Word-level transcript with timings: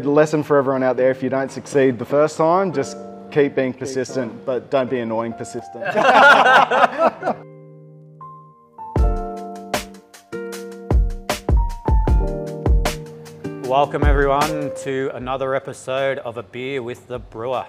The 0.00 0.08
lesson 0.08 0.42
for 0.42 0.56
everyone 0.56 0.82
out 0.82 0.96
there 0.96 1.10
if 1.10 1.22
you 1.22 1.28
don't 1.28 1.52
succeed 1.52 1.98
the 1.98 2.06
first 2.06 2.38
time, 2.38 2.72
just 2.72 2.96
keep 3.30 3.54
being 3.54 3.74
persistent, 3.74 4.46
but 4.46 4.70
don't 4.70 4.88
be 4.88 5.00
annoying 5.00 5.34
persistent. 5.34 5.84
Welcome 13.68 14.04
everyone 14.04 14.74
to 14.84 15.10
another 15.12 15.54
episode 15.54 16.16
of 16.20 16.38
A 16.38 16.42
Beer 16.42 16.82
with 16.82 17.06
the 17.06 17.18
Brewer. 17.18 17.66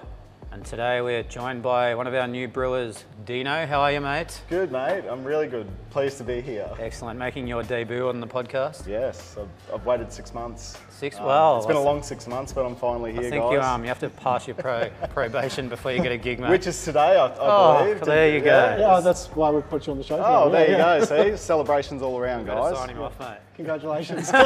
And 0.53 0.65
today 0.65 0.99
we're 0.99 1.23
joined 1.23 1.63
by 1.63 1.95
one 1.95 2.07
of 2.07 2.13
our 2.13 2.27
new 2.27 2.45
brewers, 2.45 3.05
Dino. 3.25 3.65
How 3.65 3.79
are 3.79 3.91
you, 3.93 4.01
mate? 4.01 4.41
good, 4.49 4.69
mate. 4.69 5.05
I'm 5.09 5.23
really 5.23 5.47
good. 5.47 5.65
Pleased 5.91 6.17
to 6.17 6.25
be 6.25 6.41
here. 6.41 6.69
Excellent. 6.77 7.17
Making 7.17 7.47
your 7.47 7.63
debut 7.63 8.09
on 8.09 8.19
the 8.19 8.27
podcast. 8.27 8.85
Yes, 8.85 9.37
I've, 9.39 9.73
I've 9.73 9.85
waited 9.85 10.11
six 10.11 10.33
months. 10.33 10.77
Six. 10.89 11.15
Um, 11.17 11.25
well, 11.25 11.57
it's 11.57 11.67
been 11.67 11.77
a 11.77 11.81
long 11.81 12.03
six 12.03 12.27
months, 12.27 12.51
but 12.51 12.65
I'm 12.65 12.75
finally 12.75 13.13
here, 13.13 13.21
I 13.21 13.29
think 13.29 13.43
guys. 13.45 13.53
you 13.53 13.61
um 13.61 13.81
you 13.83 13.87
have 13.87 13.99
to 13.99 14.09
pass 14.09 14.45
your 14.45 14.57
pro 14.57 14.89
probation 15.11 15.69
before 15.69 15.93
you 15.93 16.01
get 16.03 16.11
a 16.11 16.17
gig, 16.17 16.37
mate. 16.39 16.49
Which 16.49 16.67
is 16.67 16.83
today, 16.83 17.15
I, 17.17 17.27
I 17.27 17.33
Oh, 17.39 17.83
believe. 17.85 18.01
there 18.01 18.29
you 18.35 18.41
go. 18.41 18.75
Yeah, 18.77 18.99
that's 18.99 19.27
why 19.27 19.51
we 19.51 19.61
put 19.61 19.87
you 19.87 19.91
on 19.93 19.99
the 19.99 20.03
show. 20.03 20.21
Oh, 20.21 20.49
today. 20.49 20.67
there 20.67 20.77
Yeah, 20.77 20.95
you 20.99 21.05
go. 21.05 21.31
See, 21.31 21.37
celebrations 21.37 22.01
all 22.01 22.19
around, 22.19 22.45
Gotta 22.45 22.71
guys. 22.71 22.77
sign 22.77 22.89
him 22.89 23.01
off, 23.01 23.17
mate. 23.21 23.37
Congratulations. 23.55 24.29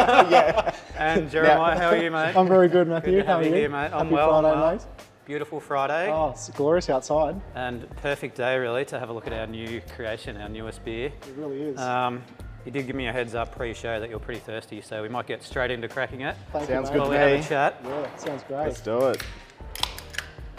And 0.97 1.29
Jeremiah, 1.29 1.77
how 1.77 1.89
are 1.89 1.97
you, 1.97 2.09
mate? 2.09 2.35
I'm 2.37 2.47
very 2.47 2.69
good, 2.69 2.87
Matthew. 2.87 3.11
Good 3.17 3.21
to 3.23 3.27
How 3.27 3.33
have 3.33 3.41
are 3.41 3.43
you 3.49 3.49
you? 3.53 3.55
here, 3.61 3.69
mate. 3.69 3.87
I'm 3.91 4.05
Happy 4.05 4.13
well, 4.13 4.33
I'm 4.35 4.43
Friday, 4.43 4.59
well. 4.61 4.71
mate. 4.75 4.81
Beautiful 5.25 5.59
Friday. 5.59 6.11
Oh, 6.11 6.29
it's 6.29 6.49
glorious 6.51 6.87
outside. 6.89 7.41
And 7.55 7.89
perfect 7.97 8.37
day, 8.37 8.57
really, 8.57 8.85
to 8.85 8.99
have 8.99 9.09
a 9.09 9.13
look 9.13 9.25
at 9.25 9.33
our 9.33 9.47
new 9.47 9.81
creation, 9.95 10.37
our 10.37 10.49
newest 10.49 10.85
beer. 10.85 11.07
It 11.07 11.35
really 11.35 11.63
is. 11.63 11.79
Um, 11.79 12.21
you 12.63 12.71
did 12.71 12.85
give 12.85 12.95
me 12.95 13.07
a 13.07 13.11
heads 13.11 13.33
up 13.33 13.55
pre-show 13.55 13.99
that 13.99 14.09
you're 14.09 14.19
pretty 14.19 14.39
thirsty, 14.39 14.81
so 14.81 15.01
we 15.01 15.09
might 15.09 15.25
get 15.25 15.41
straight 15.41 15.71
into 15.71 15.87
cracking 15.87 16.21
it. 16.21 16.35
Thank 16.51 16.67
sounds 16.67 16.89
you, 16.89 16.93
good 16.93 17.01
While 17.01 17.09
mate. 17.09 17.25
we 17.25 17.35
have 17.37 17.45
a 17.45 17.49
chat. 17.49 17.81
Yeah, 17.83 18.15
sounds 18.17 18.43
great. 18.43 18.65
Let's 18.65 18.81
do 18.81 19.07
it. 19.07 19.23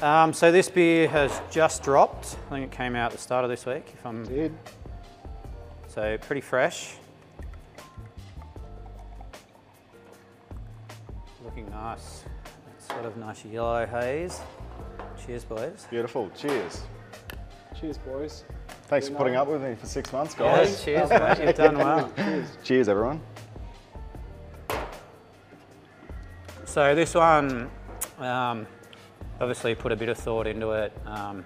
Um, 0.02 0.32
so 0.32 0.50
this 0.50 0.68
beer 0.68 1.08
has 1.08 1.40
just 1.50 1.84
dropped. 1.84 2.36
I 2.46 2.50
think 2.50 2.72
it 2.72 2.76
came 2.76 2.96
out 2.96 3.12
at 3.12 3.12
the 3.12 3.22
start 3.22 3.44
of 3.44 3.50
this 3.50 3.66
week. 3.66 3.88
If 3.94 4.04
I'm 4.04 4.24
Did. 4.24 4.52
so 5.86 6.18
pretty 6.18 6.40
fresh. 6.42 6.96
Looking 11.44 11.70
nice. 11.70 12.24
Sort 12.78 13.04
of 13.04 13.16
nice 13.16 13.44
yellow 13.44 13.86
haze. 13.86 14.40
Cheers, 15.26 15.44
boys. 15.44 15.86
Beautiful. 15.90 16.30
Cheers. 16.36 16.82
Cheers, 17.80 17.98
boys. 17.98 18.44
Thanks 18.84 19.08
for 19.08 19.16
putting 19.16 19.34
up 19.34 19.48
with 19.48 19.60
me 19.60 19.74
for 19.74 19.86
six 19.86 20.12
months, 20.12 20.36
Yeah, 20.38 20.56
guys. 20.58 20.84
cheers, 20.84 21.10
mate. 21.10 21.38
You've 21.44 21.56
done 21.56 21.78
well. 21.78 22.12
Cheers, 22.62 22.88
everyone. 22.88 23.20
So 26.64 26.94
this 26.94 27.12
one, 27.14 27.68
um, 28.20 28.68
obviously 29.40 29.74
put 29.74 29.90
a 29.90 29.96
bit 29.96 30.08
of 30.08 30.16
thought 30.16 30.46
into 30.46 30.70
it. 30.70 30.92
Um, 31.06 31.44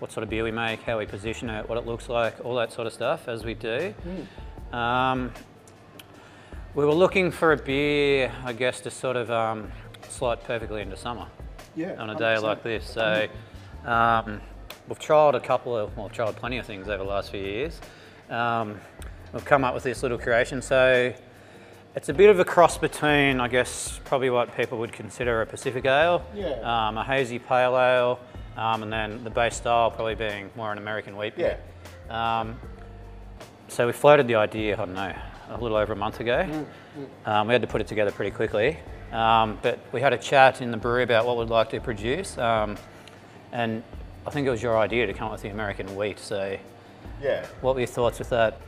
what 0.00 0.10
sort 0.10 0.24
of 0.24 0.30
beer 0.30 0.42
we 0.42 0.50
make, 0.50 0.82
how 0.82 0.98
we 0.98 1.06
position 1.06 1.48
it, 1.48 1.68
what 1.68 1.78
it 1.78 1.86
looks 1.86 2.08
like, 2.08 2.44
all 2.44 2.56
that 2.56 2.72
sort 2.72 2.88
of 2.88 2.92
stuff, 2.92 3.28
as 3.28 3.44
we 3.44 3.54
do. 3.54 3.94
Um, 4.72 5.30
we 6.74 6.84
were 6.84 6.94
looking 6.94 7.30
for 7.30 7.52
a 7.52 7.56
beer, 7.56 8.32
I 8.44 8.52
guess, 8.52 8.80
to 8.80 8.90
sort 8.90 9.14
of 9.14 9.30
um, 9.30 9.70
slot 10.08 10.42
perfectly 10.42 10.82
into 10.82 10.96
summer 10.96 11.28
Yeah. 11.74 11.94
on 11.98 12.10
a 12.10 12.14
day 12.14 12.34
100%. 12.36 12.42
like 12.42 12.62
this. 12.62 12.88
So 12.90 13.26
um, 13.84 14.40
we've 14.88 14.98
tried 14.98 15.34
a 15.34 15.40
couple 15.40 15.76
of, 15.76 15.96
well, 15.96 16.06
we've 16.06 16.14
tried 16.14 16.36
plenty 16.36 16.58
of 16.58 16.66
things 16.66 16.88
over 16.88 17.02
the 17.02 17.08
last 17.08 17.30
few 17.30 17.40
years. 17.40 17.80
Um, 18.30 18.78
we've 19.32 19.44
come 19.44 19.64
up 19.64 19.74
with 19.74 19.82
this 19.82 20.02
little 20.02 20.18
creation. 20.18 20.62
So 20.62 21.12
it's 21.94 22.08
a 22.08 22.14
bit 22.14 22.30
of 22.30 22.38
a 22.40 22.44
cross 22.44 22.78
between, 22.78 23.40
I 23.40 23.48
guess, 23.48 24.00
probably 24.04 24.30
what 24.30 24.56
people 24.56 24.78
would 24.78 24.92
consider 24.92 25.42
a 25.42 25.46
Pacific 25.46 25.84
ale, 25.84 26.24
Yeah. 26.34 26.88
um, 26.88 26.96
a 26.98 27.04
hazy 27.04 27.38
pale 27.38 27.76
ale, 27.78 28.18
um, 28.56 28.82
and 28.82 28.92
then 28.92 29.24
the 29.24 29.30
base 29.30 29.56
style 29.56 29.90
probably 29.90 30.14
being 30.14 30.50
more 30.56 30.72
an 30.72 30.78
American 30.78 31.16
wheat 31.16 31.36
beer. 31.36 31.58
Um, 32.08 32.58
so 33.68 33.86
we 33.86 33.92
floated 33.92 34.26
the 34.26 34.34
idea, 34.36 34.74
I 34.74 34.76
don't 34.76 34.94
know, 34.94 35.14
a 35.50 35.58
little 35.60 35.76
over 35.76 35.92
a 35.92 35.96
month 35.96 36.20
ago. 36.20 36.66
Um, 37.26 37.46
we 37.48 37.52
had 37.54 37.62
to 37.62 37.68
put 37.68 37.80
it 37.80 37.86
together 37.86 38.10
pretty 38.10 38.30
quickly. 38.30 38.78
Um, 39.12 39.58
but 39.62 39.78
we 39.92 40.00
had 40.00 40.12
a 40.12 40.18
chat 40.18 40.62
in 40.62 40.70
the 40.70 40.76
brewery 40.76 41.02
about 41.02 41.26
what 41.26 41.36
we'd 41.36 41.48
like 41.50 41.70
to 41.70 41.80
produce. 41.80 42.38
Um, 42.38 42.76
and 43.52 43.82
I 44.26 44.30
think 44.30 44.46
it 44.46 44.50
was 44.50 44.62
your 44.62 44.78
idea 44.78 45.06
to 45.06 45.12
come 45.12 45.26
up 45.26 45.32
with 45.32 45.42
the 45.42 45.50
American 45.50 45.94
wheat. 45.96 46.18
So 46.18 46.56
Yeah. 47.20 47.44
what 47.60 47.74
were 47.74 47.80
your 47.80 47.86
thoughts 47.88 48.18
with 48.18 48.30
that? 48.30 48.58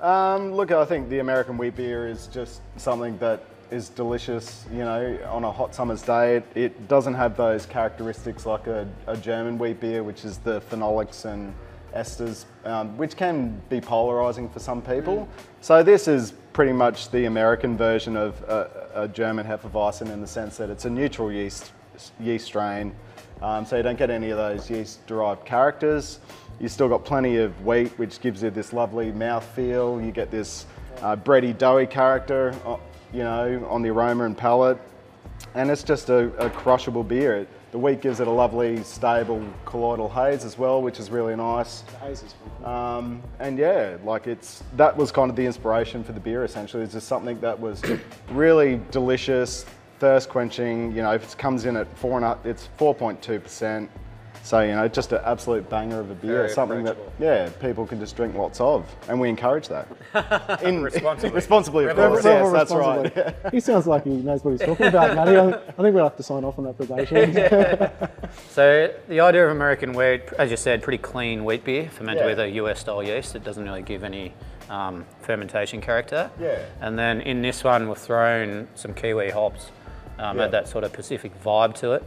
Um, 0.00 0.52
look, 0.54 0.72
I 0.72 0.84
think 0.84 1.08
the 1.10 1.18
American 1.20 1.58
wheat 1.58 1.76
beer 1.76 2.08
is 2.08 2.26
just 2.28 2.60
something 2.76 3.18
that 3.18 3.40
is 3.70 3.88
delicious, 3.88 4.66
you 4.72 4.78
know, 4.84 5.18
on 5.30 5.44
a 5.44 5.50
hot 5.50 5.74
summer's 5.74 6.02
day. 6.02 6.36
It, 6.36 6.44
it 6.54 6.88
doesn't 6.88 7.14
have 7.14 7.36
those 7.36 7.66
characteristics 7.66 8.44
like 8.44 8.66
a, 8.66 8.86
a 9.06 9.16
German 9.16 9.58
wheat 9.58 9.80
beer, 9.80 10.02
which 10.02 10.24
is 10.24 10.38
the 10.38 10.60
phenolics 10.62 11.24
and 11.24 11.54
esters, 11.94 12.44
um, 12.64 12.96
which 12.96 13.16
can 13.16 13.60
be 13.68 13.80
polarizing 13.80 14.48
for 14.48 14.58
some 14.58 14.82
people. 14.82 15.28
So 15.60 15.82
this 15.82 16.08
is 16.08 16.32
pretty 16.52 16.72
much 16.72 17.10
the 17.10 17.26
American 17.26 17.76
version 17.76 18.16
of 18.16 18.40
a, 18.42 18.90
a 18.94 19.08
German 19.08 19.46
Hefeweizen 19.46 20.10
in 20.10 20.20
the 20.20 20.26
sense 20.26 20.56
that 20.56 20.70
it's 20.70 20.84
a 20.84 20.90
neutral 20.90 21.30
yeast 21.30 21.72
yeast 22.20 22.46
strain. 22.46 22.94
Um, 23.42 23.66
so 23.66 23.76
you 23.76 23.82
don't 23.82 23.98
get 23.98 24.10
any 24.10 24.30
of 24.30 24.38
those 24.38 24.70
yeast-derived 24.70 25.44
characters. 25.44 26.20
You 26.60 26.68
still 26.68 26.88
got 26.88 27.04
plenty 27.04 27.38
of 27.38 27.64
wheat, 27.66 27.88
which 27.98 28.20
gives 28.20 28.42
you 28.42 28.50
this 28.50 28.72
lovely 28.72 29.10
mouth 29.10 29.44
feel. 29.44 30.00
You 30.00 30.12
get 30.12 30.30
this 30.30 30.66
uh, 31.00 31.16
bready, 31.16 31.56
doughy 31.56 31.86
character, 31.86 32.54
uh, 32.64 32.76
you 33.12 33.24
know, 33.24 33.66
on 33.68 33.82
the 33.82 33.90
aroma 33.90 34.24
and 34.24 34.38
palate. 34.38 34.78
And 35.54 35.70
it's 35.70 35.82
just 35.82 36.08
a, 36.08 36.32
a 36.38 36.50
crushable 36.50 37.02
beer. 37.02 37.46
The 37.72 37.78
wheat 37.78 38.02
gives 38.02 38.20
it 38.20 38.26
a 38.26 38.30
lovely, 38.30 38.82
stable 38.84 39.42
colloidal 39.64 40.10
haze 40.10 40.44
as 40.44 40.58
well, 40.58 40.82
which 40.82 41.00
is 41.00 41.10
really 41.10 41.34
nice. 41.34 41.80
The 41.80 41.96
haze 41.96 42.22
is 42.22 42.34
fun. 42.62 42.70
Um, 42.70 43.22
and 43.38 43.56
yeah, 43.58 43.96
like 44.04 44.26
it's 44.26 44.62
that 44.76 44.94
was 44.94 45.10
kind 45.10 45.30
of 45.30 45.36
the 45.36 45.46
inspiration 45.46 46.04
for 46.04 46.12
the 46.12 46.20
beer. 46.20 46.44
Essentially, 46.44 46.82
it's 46.82 46.92
just 46.92 47.08
something 47.08 47.40
that 47.40 47.58
was 47.58 47.82
really 48.30 48.78
delicious, 48.90 49.64
thirst 50.00 50.28
quenching. 50.28 50.94
You 50.94 51.00
know, 51.00 51.14
if 51.14 51.32
it 51.32 51.38
comes 51.38 51.64
in 51.64 51.76
at 51.78 51.86
four 51.96 52.18
and 52.18 52.26
a, 52.26 52.38
it's 52.44 52.68
four 52.76 52.94
point 52.94 53.22
two 53.22 53.40
percent. 53.40 53.90
So 54.44 54.60
you 54.60 54.72
know, 54.74 54.88
just 54.88 55.12
an 55.12 55.20
absolute 55.24 55.70
banger 55.70 56.00
of 56.00 56.10
a 56.10 56.14
beer. 56.14 56.38
Very 56.38 56.48
something 56.50 56.82
that 56.84 56.96
yeah, 57.20 57.48
people 57.60 57.86
can 57.86 58.00
just 58.00 58.16
drink 58.16 58.34
lots 58.34 58.60
of, 58.60 58.84
and 59.08 59.20
we 59.20 59.28
encourage 59.28 59.68
that. 59.68 59.86
In, 60.64 60.82
Responsibly. 60.82 61.30
responsibly, 61.30 61.84
of 61.86 61.94
course. 61.96 62.22
Very 62.24 62.42
Yes, 62.42 62.52
that's 62.52 62.72
right. 62.72 63.04
responsibly. 63.14 63.50
He 63.52 63.60
sounds 63.60 63.86
like 63.86 64.02
he 64.04 64.10
knows 64.10 64.42
what 64.44 64.50
he's 64.50 64.60
talking 64.62 64.86
about, 64.86 65.14
Matty. 65.16 65.36
I 65.36 65.48
I 65.50 65.82
think 65.82 65.94
we'll 65.94 66.02
have 66.04 66.16
to 66.16 66.22
sign 66.24 66.44
off 66.44 66.58
on 66.58 66.64
that 66.64 66.76
probation. 66.76 67.32
So 68.50 68.92
the 69.08 69.20
idea 69.20 69.44
of 69.44 69.50
American 69.52 69.92
wheat, 69.92 70.22
as 70.38 70.50
you 70.50 70.56
said, 70.56 70.82
pretty 70.82 70.98
clean 70.98 71.44
wheat 71.44 71.64
beer 71.64 71.88
fermented 71.90 72.22
Yeah. 72.22 72.26
with 72.30 72.38
a 72.40 72.48
US 72.62 72.80
style 72.80 73.02
yeast. 73.02 73.34
It 73.36 73.44
doesn't 73.44 73.62
really 73.64 73.82
give 73.82 74.04
any 74.04 74.32
um, 74.70 75.04
fermentation 75.20 75.80
character. 75.80 76.30
Yeah. 76.40 76.58
And 76.80 76.98
then 76.98 77.20
in 77.20 77.42
this 77.42 77.62
one, 77.62 77.88
we've 77.88 77.98
thrown 77.98 78.68
some 78.74 78.94
Kiwi 78.94 79.30
hops. 79.30 79.70
Um, 80.18 80.36
Yeah. 80.36 80.42
Had 80.44 80.50
that 80.52 80.68
sort 80.68 80.84
of 80.84 80.92
Pacific 80.92 81.32
vibe 81.42 81.74
to 81.76 81.92
it. 81.92 82.04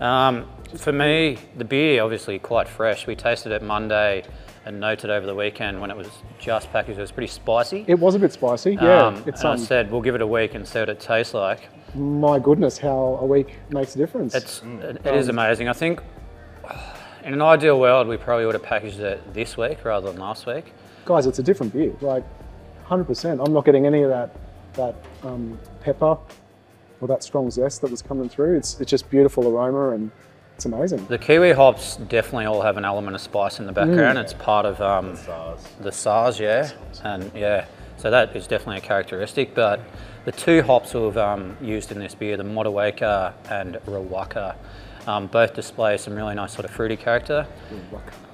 Um, 0.00 0.46
for 0.76 0.92
me, 0.92 1.38
the 1.56 1.64
beer 1.64 2.02
obviously 2.02 2.38
quite 2.38 2.68
fresh. 2.68 3.06
We 3.06 3.16
tasted 3.16 3.52
it 3.52 3.62
Monday 3.62 4.24
and 4.64 4.78
noted 4.78 5.10
over 5.10 5.26
the 5.26 5.34
weekend 5.34 5.80
when 5.80 5.90
it 5.90 5.96
was 5.96 6.08
just 6.38 6.70
packaged. 6.72 6.98
It 6.98 7.02
was 7.02 7.12
pretty 7.12 7.32
spicy. 7.32 7.84
it 7.88 7.98
was 7.98 8.14
a 8.14 8.18
bit 8.18 8.32
spicy. 8.32 8.74
Yeah. 8.74 9.06
Um, 9.06 9.24
it's 9.26 9.40
and 9.40 9.50
I 9.50 9.52
um, 9.52 9.58
said 9.58 9.90
we'll 9.90 10.02
give 10.02 10.14
it 10.14 10.20
a 10.20 10.26
week 10.26 10.54
and 10.54 10.66
see 10.66 10.78
what 10.78 10.88
it 10.88 11.00
tastes 11.00 11.34
like. 11.34 11.68
my 11.94 12.38
goodness, 12.38 12.78
how 12.78 13.18
a 13.20 13.26
week 13.26 13.58
makes 13.70 13.94
a 13.94 13.98
difference. 13.98 14.34
It's 14.34 14.62
it 14.62 15.00
it 15.04 15.14
is 15.14 15.28
amazing. 15.28 15.68
I 15.68 15.72
think 15.72 16.00
in 17.24 17.32
an 17.32 17.42
ideal 17.42 17.78
world 17.78 18.08
we 18.08 18.16
probably 18.16 18.46
would 18.46 18.54
have 18.54 18.62
packaged 18.62 19.00
it 19.00 19.34
this 19.34 19.56
week 19.56 19.84
rather 19.84 20.10
than 20.10 20.20
last 20.20 20.46
week. 20.46 20.72
guys, 21.04 21.26
it's 21.26 21.38
a 21.38 21.42
different 21.42 21.72
beer. 21.72 21.92
Like, 22.00 22.24
100%. 22.88 23.44
I'm 23.44 23.52
not 23.52 23.64
getting 23.64 23.86
any 23.86 24.02
of 24.02 24.10
that 24.10 24.36
that 24.74 24.94
um, 25.22 25.58
pepper 25.82 26.16
or 27.02 27.08
that 27.08 27.22
strong 27.22 27.50
zest 27.50 27.82
that 27.82 27.90
was 27.90 28.00
coming 28.00 28.28
through. 28.28 28.56
It's 28.56 28.80
it's 28.80 28.90
just 28.90 29.10
beautiful 29.10 29.46
aroma 29.48 29.90
and 29.90 30.10
it's 30.62 30.66
amazing. 30.72 31.04
The 31.06 31.18
kiwi 31.18 31.52
hops 31.52 31.96
definitely 31.96 32.44
all 32.44 32.62
have 32.62 32.76
an 32.76 32.84
element 32.84 33.16
of 33.16 33.20
spice 33.20 33.58
in 33.58 33.66
the 33.66 33.72
background. 33.72 34.16
It's 34.16 34.32
part 34.32 34.64
of 34.64 34.80
um, 34.80 35.14
the 35.80 35.90
Saaz, 35.90 36.38
yeah, 36.38 36.70
and 37.02 37.30
yeah. 37.34 37.66
So 37.96 38.10
that 38.12 38.34
is 38.36 38.46
definitely 38.46 38.78
a 38.78 38.80
characteristic. 38.80 39.54
But 39.54 39.80
the 40.24 40.30
two 40.30 40.62
hops 40.62 40.94
we've 40.94 41.16
um, 41.16 41.56
used 41.60 41.90
in 41.90 41.98
this 41.98 42.14
beer, 42.14 42.36
the 42.36 42.44
Motueka 42.44 43.34
and 43.50 43.74
Riwaka, 43.86 44.54
um, 45.08 45.26
both 45.26 45.54
display 45.54 45.96
some 45.96 46.14
really 46.14 46.36
nice 46.36 46.52
sort 46.52 46.64
of 46.64 46.70
fruity 46.70 46.96
character. 46.96 47.44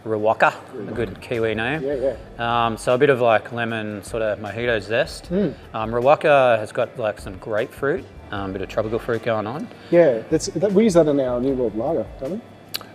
Riwaka, 0.04 0.54
a 0.86 0.92
good 0.92 1.18
Kiwi 1.22 1.54
name. 1.54 1.82
Yeah, 1.82 2.14
yeah. 2.38 2.66
Um, 2.66 2.76
so 2.76 2.94
a 2.94 2.98
bit 2.98 3.08
of 3.08 3.22
like 3.22 3.52
lemon 3.52 4.02
sort 4.04 4.22
of 4.22 4.38
mojito 4.38 4.82
zest. 4.82 5.28
Hmm. 5.28 5.50
Um, 5.72 5.92
Riwaka 5.92 6.58
has 6.58 6.72
got 6.72 6.98
like 6.98 7.20
some 7.20 7.38
grapefruit, 7.38 8.04
um, 8.30 8.52
bit 8.52 8.62
of 8.62 8.68
tropical 8.68 8.98
fruit 8.98 9.22
going 9.22 9.46
on. 9.46 9.68
Yeah, 9.90 10.22
that's, 10.30 10.46
that, 10.46 10.72
we 10.72 10.84
use 10.84 10.94
that 10.94 11.06
in 11.08 11.18
our 11.20 11.40
New 11.40 11.54
World 11.54 11.76
Lager, 11.76 12.06
don't 12.20 12.32
we? 12.32 12.40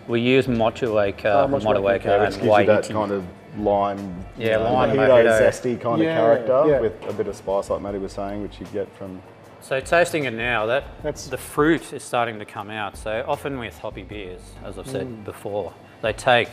We 0.07 0.19
use 0.21 0.47
Motueka, 0.47 1.25
Oh, 1.25 1.47
Motueka, 1.47 1.63
Motueka, 1.63 2.03
Yeah, 2.05 2.23
and 2.25 2.33
gives 2.33 2.45
you 2.45 2.65
that 2.65 2.89
kind 2.89 3.11
of 3.11 3.23
lime, 3.57 4.25
Yeah, 4.37 4.57
you 4.57 4.63
know, 4.63 4.73
lime, 4.73 4.89
mojito, 4.91 5.07
mojito. 5.23 5.39
zesty 5.41 5.79
kind 5.81 6.01
Yeah, 6.01 6.09
of 6.19 6.45
character 6.45 6.63
yeah. 6.71 6.79
with 6.81 6.93
a 7.07 7.13
bit 7.13 7.27
of 7.27 7.35
spice, 7.35 7.69
like 7.69 7.81
Matty 7.81 7.99
was 7.99 8.11
saying, 8.11 8.41
which 8.41 8.59
you 8.59 8.65
get 8.67 8.93
from 8.97 9.21
So 9.61 9.79
tasting 9.79 10.25
it 10.25 10.33
now, 10.33 10.65
that 10.65 10.83
That's- 11.03 11.27
the 11.27 11.37
fruit 11.37 11.93
is 11.93 12.03
starting 12.03 12.37
to 12.39 12.45
come 12.45 12.69
out. 12.69 12.97
So 12.97 13.23
often 13.27 13.57
with 13.59 13.77
hoppy 13.79 14.03
beers, 14.03 14.41
as 14.65 14.77
I've 14.77 14.87
said 14.89 15.07
Mm. 15.07 15.23
before, 15.23 15.71
they 16.01 16.11
take 16.11 16.49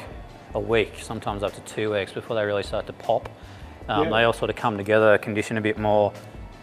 a 0.55 0.61
week, 0.61 0.93
sometimes 1.01 1.43
up 1.43 1.53
to 1.55 1.61
two 1.63 1.91
weeks 1.93 2.13
before 2.13 2.37
they 2.37 2.45
really 2.45 2.63
start 2.63 2.87
to 2.87 2.93
pop. 2.93 3.29
Um, 3.89 4.05
Yeah. 4.05 4.11
They 4.11 4.25
all 4.25 4.33
sort 4.33 4.51
of 4.51 4.57
come 4.57 4.77
together, 4.77 5.19
condition 5.19 5.57
a 5.57 5.61
bit 5.61 5.77
more, 5.79 6.13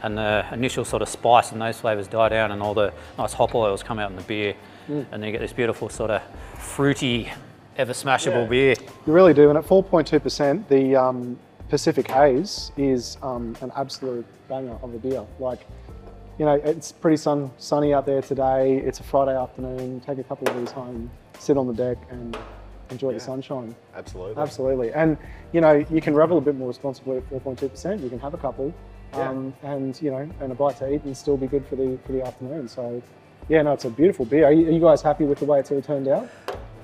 and 0.03 0.17
the 0.17 0.45
initial 0.51 0.85
sort 0.85 1.01
of 1.01 1.09
spice 1.09 1.51
and 1.51 1.61
those 1.61 1.79
flavors 1.79 2.07
die 2.07 2.29
down, 2.29 2.51
and 2.51 2.61
all 2.61 2.73
the 2.73 2.93
nice 3.17 3.33
hop 3.33 3.55
oils 3.55 3.83
come 3.83 3.99
out 3.99 4.09
in 4.11 4.15
the 4.17 4.23
beer, 4.23 4.53
Mm. 4.89 5.05
and 5.11 5.21
then 5.21 5.23
you 5.23 5.31
get 5.33 5.41
this 5.41 5.51
beautiful 5.51 5.89
sort 5.89 6.11
of 6.11 6.21
fruity, 6.57 7.29
ever 7.77 7.91
smashable 7.93 8.43
Yeah. 8.43 8.47
beer. 8.49 8.75
You 9.05 9.13
really 9.13 9.33
do. 9.33 9.49
And 9.49 9.57
at 9.57 9.65
4.2%, 9.65 10.67
the 10.69 10.95
um, 10.95 11.37
Pacific 11.69 12.09
Haze 12.09 12.71
is 12.77 13.17
um, 13.21 13.55
an 13.61 13.71
absolute 13.75 14.25
banger 14.47 14.77
of 14.81 14.93
a 14.93 14.97
beer. 14.97 15.23
Like, 15.39 15.59
you 16.39 16.45
know, 16.45 16.53
it's 16.53 16.91
pretty 16.93 17.17
sun, 17.17 17.51
sunny 17.57 17.93
out 17.93 18.05
there 18.05 18.21
today. 18.21 18.77
It's 18.77 18.99
a 18.99 19.03
Friday 19.03 19.35
afternoon. 19.35 19.99
Take 20.05 20.19
a 20.19 20.23
couple 20.23 20.47
of 20.47 20.55
these 20.57 20.71
home, 20.71 21.09
sit 21.39 21.57
on 21.57 21.67
the 21.67 21.73
deck, 21.73 21.97
and 22.09 22.37
enjoy 22.89 23.11
the 23.13 23.19
sunshine. 23.19 23.75
Absolutely. 23.95 24.41
Absolutely. 24.41 24.93
And, 24.93 25.17
you 25.51 25.59
know, 25.59 25.83
you 25.89 25.99
can 25.99 26.15
revel 26.15 26.37
a 26.37 26.41
bit 26.41 26.55
more 26.55 26.69
responsibly 26.69 27.17
at 27.17 27.29
4.2%. 27.29 28.01
You 28.01 28.09
can 28.09 28.19
have 28.19 28.33
a 28.33 28.37
couple 28.37 28.73
Yeah. 29.13 29.29
um, 29.29 29.53
and, 29.63 29.99
you 30.01 30.11
know, 30.11 30.29
and 30.41 30.51
a 30.51 30.55
bite 30.55 30.77
to 30.77 30.91
eat 30.93 31.03
and 31.03 31.15
still 31.15 31.37
be 31.37 31.47
good 31.47 31.65
for 31.67 31.75
the, 31.75 31.97
for 32.05 32.11
the 32.11 32.23
afternoon. 32.25 32.67
So, 32.67 33.01
yeah, 33.49 33.61
no, 33.61 33.73
it's 33.73 33.85
a 33.85 33.89
beautiful 33.89 34.25
beer. 34.25 34.45
Are 34.45 34.51
you, 34.51 34.67
are 34.67 34.71
you 34.71 34.79
guys 34.81 35.01
happy 35.01 35.23
with 35.25 35.39
the 35.39 35.45
way 35.45 35.59
it's 35.59 35.71
all 35.71 35.81
turned 35.81 36.07
out? 36.07 36.29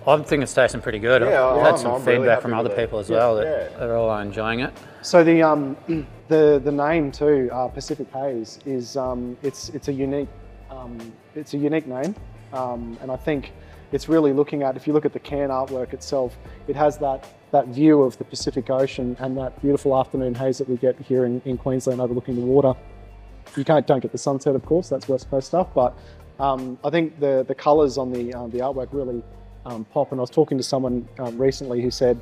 I 0.05 0.17
think 0.21 0.43
it's 0.43 0.53
tasting 0.53 0.81
pretty 0.81 0.99
good. 0.99 1.21
Yeah, 1.21 1.45
I've 1.45 1.57
I'm- 1.57 1.65
had 1.65 1.79
some 1.79 1.91
I'm 1.93 2.01
feedback 2.01 2.27
happy 2.29 2.41
from 2.41 2.53
other 2.53 2.69
people 2.69 2.99
as 2.99 3.09
Yeah. 3.09 3.17
well 3.17 3.35
that 3.37 3.45
Yeah. 3.71 3.77
they're 3.79 3.95
all 3.97 4.17
enjoying 4.19 4.59
it. 4.61 4.73
So 5.01 5.23
the 5.23 5.41
um, 5.43 5.77
the 6.27 6.59
the 6.63 6.71
name 6.71 7.11
too, 7.11 7.49
uh, 7.53 7.67
Pacific 7.69 8.07
Haze, 8.11 8.59
is 8.65 8.97
um, 8.97 9.37
it's 9.43 9.69
it's 9.69 9.87
a 9.87 9.93
unique 9.93 10.27
um, 10.69 10.97
it's 11.35 11.53
a 11.53 11.57
unique 11.57 11.87
name, 11.87 12.15
um, 12.51 12.97
and 13.01 13.11
I 13.11 13.15
think 13.15 13.53
it's 13.93 14.09
really 14.09 14.33
looking 14.33 14.63
at 14.63 14.75
if 14.75 14.87
you 14.87 14.93
look 14.93 15.05
at 15.05 15.13
the 15.13 15.19
can 15.19 15.49
artwork 15.49 15.93
itself, 15.93 16.35
it 16.67 16.75
has 16.75 16.97
that 16.97 17.27
that 17.51 17.67
view 17.67 18.01
of 18.01 18.17
the 18.17 18.23
Pacific 18.23 18.69
Ocean 18.71 19.15
and 19.19 19.37
that 19.37 19.61
beautiful 19.61 19.95
afternoon 19.95 20.33
haze 20.33 20.57
that 20.57 20.67
we 20.67 20.75
get 20.75 20.99
here 20.99 21.25
in, 21.25 21.39
in 21.45 21.55
Queensland 21.55 22.01
overlooking 22.01 22.35
the 22.35 22.41
water. 22.41 22.73
You 23.55 23.63
can't 23.63 23.85
don't 23.85 23.99
get 23.99 24.11
the 24.11 24.17
sunset, 24.17 24.55
of 24.55 24.65
course, 24.65 24.89
that's 24.89 25.07
West 25.07 25.29
Coast 25.29 25.47
stuff, 25.47 25.67
but 25.75 25.95
um, 26.39 26.79
I 26.83 26.89
think 26.89 27.19
the 27.19 27.45
the 27.47 27.55
colours 27.55 27.97
on 27.99 28.11
the 28.11 28.33
uh, 28.33 28.47
the 28.47 28.59
artwork 28.59 28.89
really 28.91 29.23
um, 29.67 29.85
pop. 29.85 30.11
And 30.11 30.19
I 30.19 30.23
was 30.23 30.31
talking 30.31 30.57
to 30.57 30.63
someone 30.63 31.07
um, 31.19 31.37
recently 31.37 31.81
who 31.81 31.91
said 31.91 32.19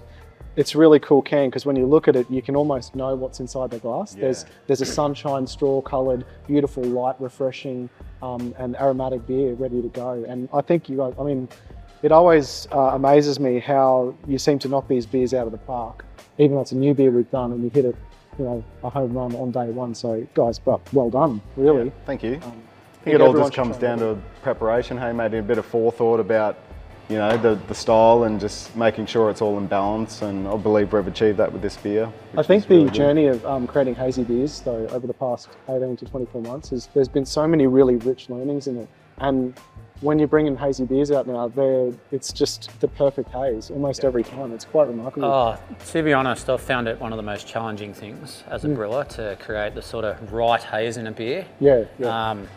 it's 0.56 0.76
really 0.76 1.00
cool 1.00 1.22
can 1.22 1.50
because 1.50 1.66
when 1.66 1.76
you 1.76 1.86
look 1.86 2.08
at 2.08 2.16
it, 2.16 2.30
you 2.30 2.42
can 2.42 2.56
almost 2.56 2.96
know 2.96 3.16
what's 3.16 3.40
inside 3.40 3.72
the 3.72 3.80
glass. 3.80 4.14
There's 4.14 4.44
Yeah. 4.44 4.50
there's 4.68 4.82
a 4.82 4.86
sunshine 4.86 5.48
straw 5.48 5.82
coloured, 5.82 6.26
beautiful, 6.48 6.84
light, 6.84 7.16
refreshing, 7.20 7.90
um, 8.22 8.54
and 8.58 8.76
aromatic 8.76 9.26
beer 9.26 9.54
ready 9.54 9.82
to 9.82 9.88
go. 9.90 10.26
And 10.28 10.50
I 10.54 10.62
think 10.62 10.90
you 10.90 10.98
guys, 10.98 11.14
I 11.20 11.24
mean, 11.24 11.48
it 12.04 12.12
always 12.12 12.68
uh, 12.72 12.92
amazes 12.94 13.40
me 13.40 13.60
how 13.60 14.14
you 14.28 14.38
seem 14.38 14.60
to 14.60 14.68
knock 14.68 14.88
these 14.88 15.06
beers 15.06 15.34
out 15.34 15.46
of 15.46 15.52
the 15.52 15.58
park, 15.60 16.06
even 16.38 16.56
though 16.56 16.62
it's 16.62 16.72
a 16.74 16.78
new 16.78 16.94
beer 16.94 17.12
we've 17.12 17.30
done 17.32 17.52
and 17.52 17.64
you 17.64 17.70
hit 17.70 17.86
it, 17.86 17.96
you 18.38 18.46
know, 18.46 18.64
a 18.84 18.90
home 18.90 19.14
run 19.14 19.36
on 19.36 19.52
day 19.52 19.70
one. 19.70 19.96
So 19.96 20.28
guys, 20.34 20.60
well, 20.66 20.82
well 20.92 21.10
done, 21.10 21.42
really. 21.56 21.92
Thank 22.06 22.24
you. 22.24 22.36
Um, 22.44 22.54
I 23.02 23.04
think 23.04 23.16
it 23.16 23.22
all 23.22 23.34
just 23.34 23.54
comes 23.54 23.78
down 23.78 24.00
to 24.00 24.18
preparation. 24.44 24.98
Hey, 24.98 25.12
maybe 25.12 25.38
a 25.40 25.42
bit 25.44 25.58
of 25.58 25.66
forethought 25.66 26.20
about, 26.20 26.58
you 27.12 27.18
know, 27.18 27.36
the, 27.38 27.56
the 27.68 27.76
style 27.76 28.24
and 28.24 28.40
just 28.40 28.74
making 28.76 29.06
sure 29.06 29.30
it's 29.30 29.42
all 29.42 29.58
in 29.58 29.68
balance. 29.68 30.22
And 30.22 30.48
I 30.48 30.56
believe 30.56 30.94
we've 30.94 31.06
achieved 31.06 31.38
that 31.40 31.52
with 31.52 31.62
this 31.62 31.76
beer. 31.78 32.12
I 32.38 32.44
think 32.44 32.64
the 32.68 32.76
really 32.76 32.86
good. 32.86 32.94
journey 32.94 33.26
of 33.28 33.46
um, 33.46 33.68
creating 33.68 33.96
hazy 33.96 34.24
beers, 34.24 34.62
though, 34.62 34.88
over 34.88 35.06
the 35.06 35.14
past 35.14 35.50
18 35.68 35.98
to 35.98 36.06
24 36.06 36.42
months, 36.44 36.72
is 36.72 36.88
there's 36.94 37.10
been 37.10 37.26
so 37.26 37.46
many 37.48 37.68
really 37.68 37.98
rich 37.98 38.30
learnings 38.30 38.68
in 38.68 38.78
it. 38.78 38.88
And 39.18 39.54
when 40.00 40.18
you're 40.18 40.28
bringing 40.28 40.56
hazy 40.56 40.86
beers 40.86 41.12
out 41.12 41.28
now, 41.28 41.50
they're, 41.50 41.92
it's 42.12 42.32
just 42.32 42.72
the 42.80 42.88
perfect 42.88 43.30
haze 43.30 43.70
almost 43.70 44.04
every 44.06 44.24
time. 44.24 44.52
It's 44.54 44.66
quite 44.66 44.88
remarkable. 44.88 45.26
Oh, 45.28 45.58
to 45.92 46.02
be 46.04 46.14
honest, 46.14 46.50
I've 46.50 46.62
found 46.62 46.88
it 46.88 47.00
one 47.00 47.12
of 47.14 47.18
the 47.18 47.24
most 47.24 47.46
challenging 47.48 47.94
things 47.94 48.44
as 48.50 48.64
a 48.64 48.68
Mm. 48.70 48.76
brewer 48.76 49.04
to 49.10 49.38
create 49.42 49.76
the 49.76 49.82
sort 49.82 50.06
of 50.06 50.32
right 50.34 50.64
haze 50.64 50.96
in 50.98 51.08
a 51.08 51.12
beer. 51.12 51.46
yeah, 51.60 51.84
yeah. 52.00 52.32
Um, 52.32 52.48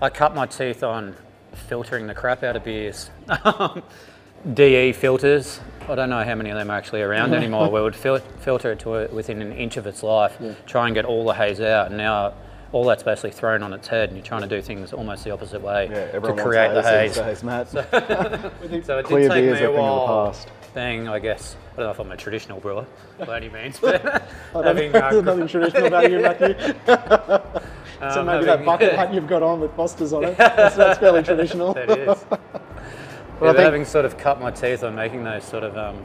I 0.00 0.10
cut 0.10 0.34
my 0.36 0.46
teeth 0.46 0.84
on 0.84 1.16
filtering 1.58 2.06
the 2.06 2.14
crap 2.14 2.42
out 2.42 2.56
of 2.56 2.64
beers. 2.64 3.10
DE 4.54 4.92
filters. 4.92 5.60
I 5.88 5.94
don't 5.94 6.10
know 6.10 6.22
how 6.22 6.34
many 6.34 6.50
of 6.50 6.56
them 6.56 6.70
are 6.70 6.76
actually 6.76 7.02
around 7.02 7.34
anymore. 7.34 7.70
we 7.70 7.80
would 7.80 7.96
fil- 8.04 8.18
filter 8.18 8.72
it 8.72 8.78
to 8.80 8.94
a, 8.96 9.08
within 9.08 9.42
an 9.42 9.52
inch 9.52 9.76
of 9.76 9.86
its 9.86 10.02
life, 10.02 10.36
try 10.66 10.86
and 10.86 10.94
get 10.94 11.04
all 11.04 11.24
the 11.24 11.34
haze 11.34 11.60
out, 11.60 11.88
and 11.88 11.96
now 11.96 12.34
all 12.70 12.84
that's 12.84 13.02
basically 13.02 13.30
thrown 13.30 13.62
on 13.62 13.72
its 13.72 13.88
head, 13.88 14.10
and 14.10 14.18
you're 14.18 14.24
trying 14.26 14.42
to 14.42 14.46
do 14.48 14.60
things 14.60 14.92
almost 14.92 15.24
the 15.24 15.30
opposite 15.30 15.60
way 15.62 15.88
Yeah, 15.90 16.12
to 16.20 16.20
create 16.34 16.74
the 16.74 16.82
haze. 16.82 17.16
haze, 17.16 17.42
Matt. 17.42 17.68
So 18.84 18.98
it 18.98 19.04
Clear 19.06 19.22
did 19.22 19.30
take 19.32 19.44
beers 19.44 19.60
me 19.60 19.64
a 19.64 19.70
a 19.70 19.72
thing 19.72 19.76
the 19.76 20.06
past. 20.06 20.48
Being, 20.74 21.08
I 21.08 21.18
guess, 21.18 21.56
I 21.72 21.76
don't 21.76 21.86
know 21.86 21.90
if 21.92 21.98
I'm 21.98 22.12
a 22.12 22.16
traditional 22.16 22.60
brewer 22.60 22.84
by 23.18 23.38
any 23.38 23.48
means, 23.48 23.80
but 23.80 24.04
I 24.06 24.20
don't 24.52 24.64
having, 24.64 24.94
uh, 24.94 25.10
nothing 25.22 25.48
traditional 25.48 25.86
about 25.86 26.10
you, 26.10 26.20
Matthew. 26.20 26.54
So 28.00 28.20
um, 28.20 28.26
maybe 28.26 28.44
that 28.46 28.64
bucket 28.64 28.94
hat 28.94 29.12
you've 29.12 29.26
got 29.26 29.42
on 29.42 29.60
with 29.60 29.72
Foster's 29.74 30.12
on 30.12 30.24
it, 30.24 30.36
that's, 30.38 30.76
that's 30.76 30.98
fairly 30.98 31.22
traditional. 31.22 31.74
That 31.74 31.90
is. 31.90 32.24
Well, 33.40 33.52
Yeah, 33.52 33.58
think- 33.58 33.64
having 33.66 33.84
sort 33.84 34.04
of 34.04 34.18
cut 34.18 34.40
my 34.40 34.50
teeth 34.50 34.82
on 34.82 34.96
making 34.96 35.22
those 35.22 35.44
sort 35.44 35.62
of 35.62 35.76
um, 35.76 35.96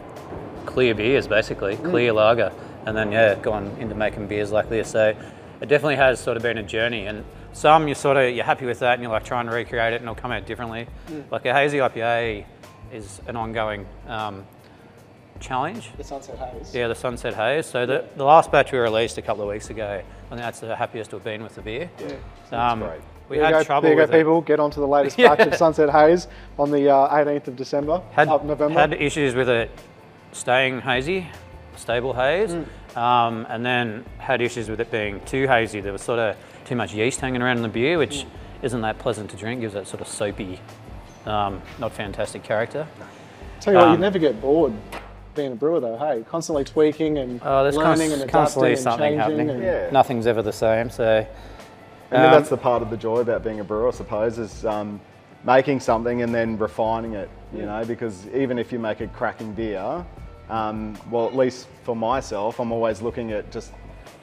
clear 0.67 0.93
beers, 0.93 1.27
basically 1.27 1.77
Mm. 1.77 1.89
clear 1.89 2.13
lager, 2.13 2.51
and 2.85 2.95
then 2.95 3.11
yeah, 3.11 3.33
gone 3.33 3.75
into 3.79 3.95
making 3.95 4.27
beers 4.27 4.51
like 4.51 4.69
this. 4.69 4.91
So 4.91 5.15
it 5.59 5.65
definitely 5.65 5.95
has 5.95 6.19
sort 6.19 6.37
of 6.37 6.43
been 6.43 6.59
a 6.59 6.63
journey, 6.63 7.07
and 7.07 7.25
some 7.53 7.87
you're 7.87 7.95
sort 7.95 8.17
of 8.17 8.35
you're 8.35 8.45
happy 8.45 8.67
with 8.67 8.77
that, 8.79 8.93
and 8.93 9.01
you're 9.01 9.11
like 9.11 9.25
trying 9.25 9.47
to 9.47 9.51
recreate 9.51 9.93
it, 9.93 9.95
and 9.95 10.03
it'll 10.03 10.13
come 10.13 10.31
out 10.31 10.45
differently. 10.45 10.85
Mm. 11.09 11.23
Like 11.31 11.43
a 11.47 11.53
hazy 11.55 11.79
IPA 11.79 12.45
is 12.91 13.19
an 13.25 13.35
ongoing 13.35 13.87
um, 14.07 14.45
challenge. 15.39 15.89
The 15.97 16.03
Sunset 16.03 16.37
Haze. 16.37 16.75
Yeah, 16.75 16.87
the 16.87 16.93
Sunset 16.95 17.33
Haze. 17.33 17.65
So 17.65 17.87
the, 17.87 18.05
the 18.15 18.23
last 18.25 18.51
batch 18.51 18.71
we 18.71 18.77
released 18.77 19.17
a 19.17 19.23
couple 19.23 19.41
of 19.43 19.49
weeks 19.49 19.71
ago, 19.71 20.03
think 20.35 20.45
that's 20.45 20.59
the 20.59 20.75
happiest 20.75 21.13
we've 21.13 21.23
been 21.23 21.43
with 21.43 21.55
the 21.55 21.61
beer. 21.61 21.89
Yeah, 22.51 22.71
Um, 22.71 22.79
great. 22.79 23.01
we 23.29 23.37
there 23.37 23.45
had 23.45 23.51
go, 23.53 23.63
trouble 23.63 23.81
there 23.83 23.91
you 23.93 23.97
with 24.01 24.09
go, 24.11 24.15
it. 24.15 24.19
people. 24.19 24.41
Get 24.41 24.59
onto 24.59 24.79
the 24.79 24.87
latest 24.87 25.17
Yeah. 25.17 25.35
batch 25.35 25.47
of 25.47 25.55
Sunset 25.55 25.89
Haze 25.89 26.27
on 26.57 26.71
the 26.71 26.89
uh, 26.89 27.15
18th 27.15 27.47
of 27.47 27.55
December, 27.55 28.01
had, 28.13 28.27
of 28.29 28.45
November. 28.45 28.79
had 28.79 28.93
issues 28.93 29.35
with 29.35 29.49
it 29.49 29.71
staying 30.31 30.81
hazy, 30.81 31.27
stable 31.75 32.13
haze, 32.13 32.53
Mm. 32.53 32.97
um, 32.97 33.45
and 33.49 33.65
then 33.65 34.05
had 34.17 34.41
issues 34.41 34.69
with 34.69 34.79
it 34.79 34.91
being 34.91 35.19
too 35.21 35.47
hazy. 35.47 35.79
There 35.81 35.93
was 35.93 36.01
sort 36.01 36.19
of 36.19 36.35
too 36.65 36.75
much 36.75 36.93
yeast 36.93 37.19
hanging 37.21 37.41
around 37.41 37.57
in 37.57 37.63
the 37.63 37.69
beer, 37.69 37.97
which 37.97 38.19
Mm. 38.23 38.63
isn't 38.63 38.81
that 38.81 38.97
pleasant 38.99 39.29
to 39.31 39.37
drink. 39.37 39.61
Gives 39.61 39.73
that 39.73 39.87
sort 39.87 40.01
of 40.01 40.07
soapy, 40.07 40.59
um, 41.25 41.61
not 41.79 41.91
fantastic 41.91 42.43
character. 42.43 42.87
Tell 43.59 43.73
you 43.73 43.79
what, 43.79 43.85
Um, 43.87 43.91
you'd 43.93 44.01
never 44.01 44.19
get 44.19 44.41
bored 44.41 44.73
being 45.35 45.51
a 45.53 45.55
brewer, 45.55 45.79
though. 45.79 45.97
Hey, 45.97 46.23
constantly 46.29 46.63
tweaking 46.63 47.17
and 47.17 47.41
Oh, 47.43 47.63
there's 47.63 47.75
learning 47.77 48.09
const- 48.09 48.21
and 48.23 48.31
constantly 48.31 48.73
adapting 48.73 48.77
and 48.77 48.83
something 48.83 49.17
changing. 49.17 49.19
happening. 49.19 49.49
And, 49.49 49.63
Yeah. 49.63 49.89
Nothing's 49.91 50.27
ever 50.27 50.41
the 50.41 50.53
same. 50.53 50.89
So 50.89 51.25
And 52.11 52.25
Um, 52.25 52.31
that's 52.31 52.49
the 52.49 52.57
part 52.57 52.83
of 52.83 52.91
the 52.91 52.97
joy 52.97 53.17
about 53.21 53.43
being 53.43 53.59
a 53.59 53.63
brewer, 53.63 53.87
I 53.87 53.91
suppose, 53.91 54.37
is 54.37 54.63
um, 54.65 54.99
making 55.43 55.79
something 55.79 56.21
and 56.21 56.33
then 56.35 56.57
refining 56.59 57.13
it. 57.13 57.29
You 57.55 57.65
know, 57.65 57.83
because 57.85 58.27
even 58.33 58.59
if 58.59 58.71
you 58.71 58.77
make 58.79 59.01
a 59.01 59.07
cracking 59.07 59.53
beer, 59.53 60.05
um, 60.49 60.95
well, 61.09 61.25
at 61.27 61.35
least 61.35 61.67
for 61.83 61.95
myself, 61.95 62.59
I'm 62.59 62.71
always 62.71 63.01
looking 63.01 63.31
at 63.31 63.51
just, 63.51 63.71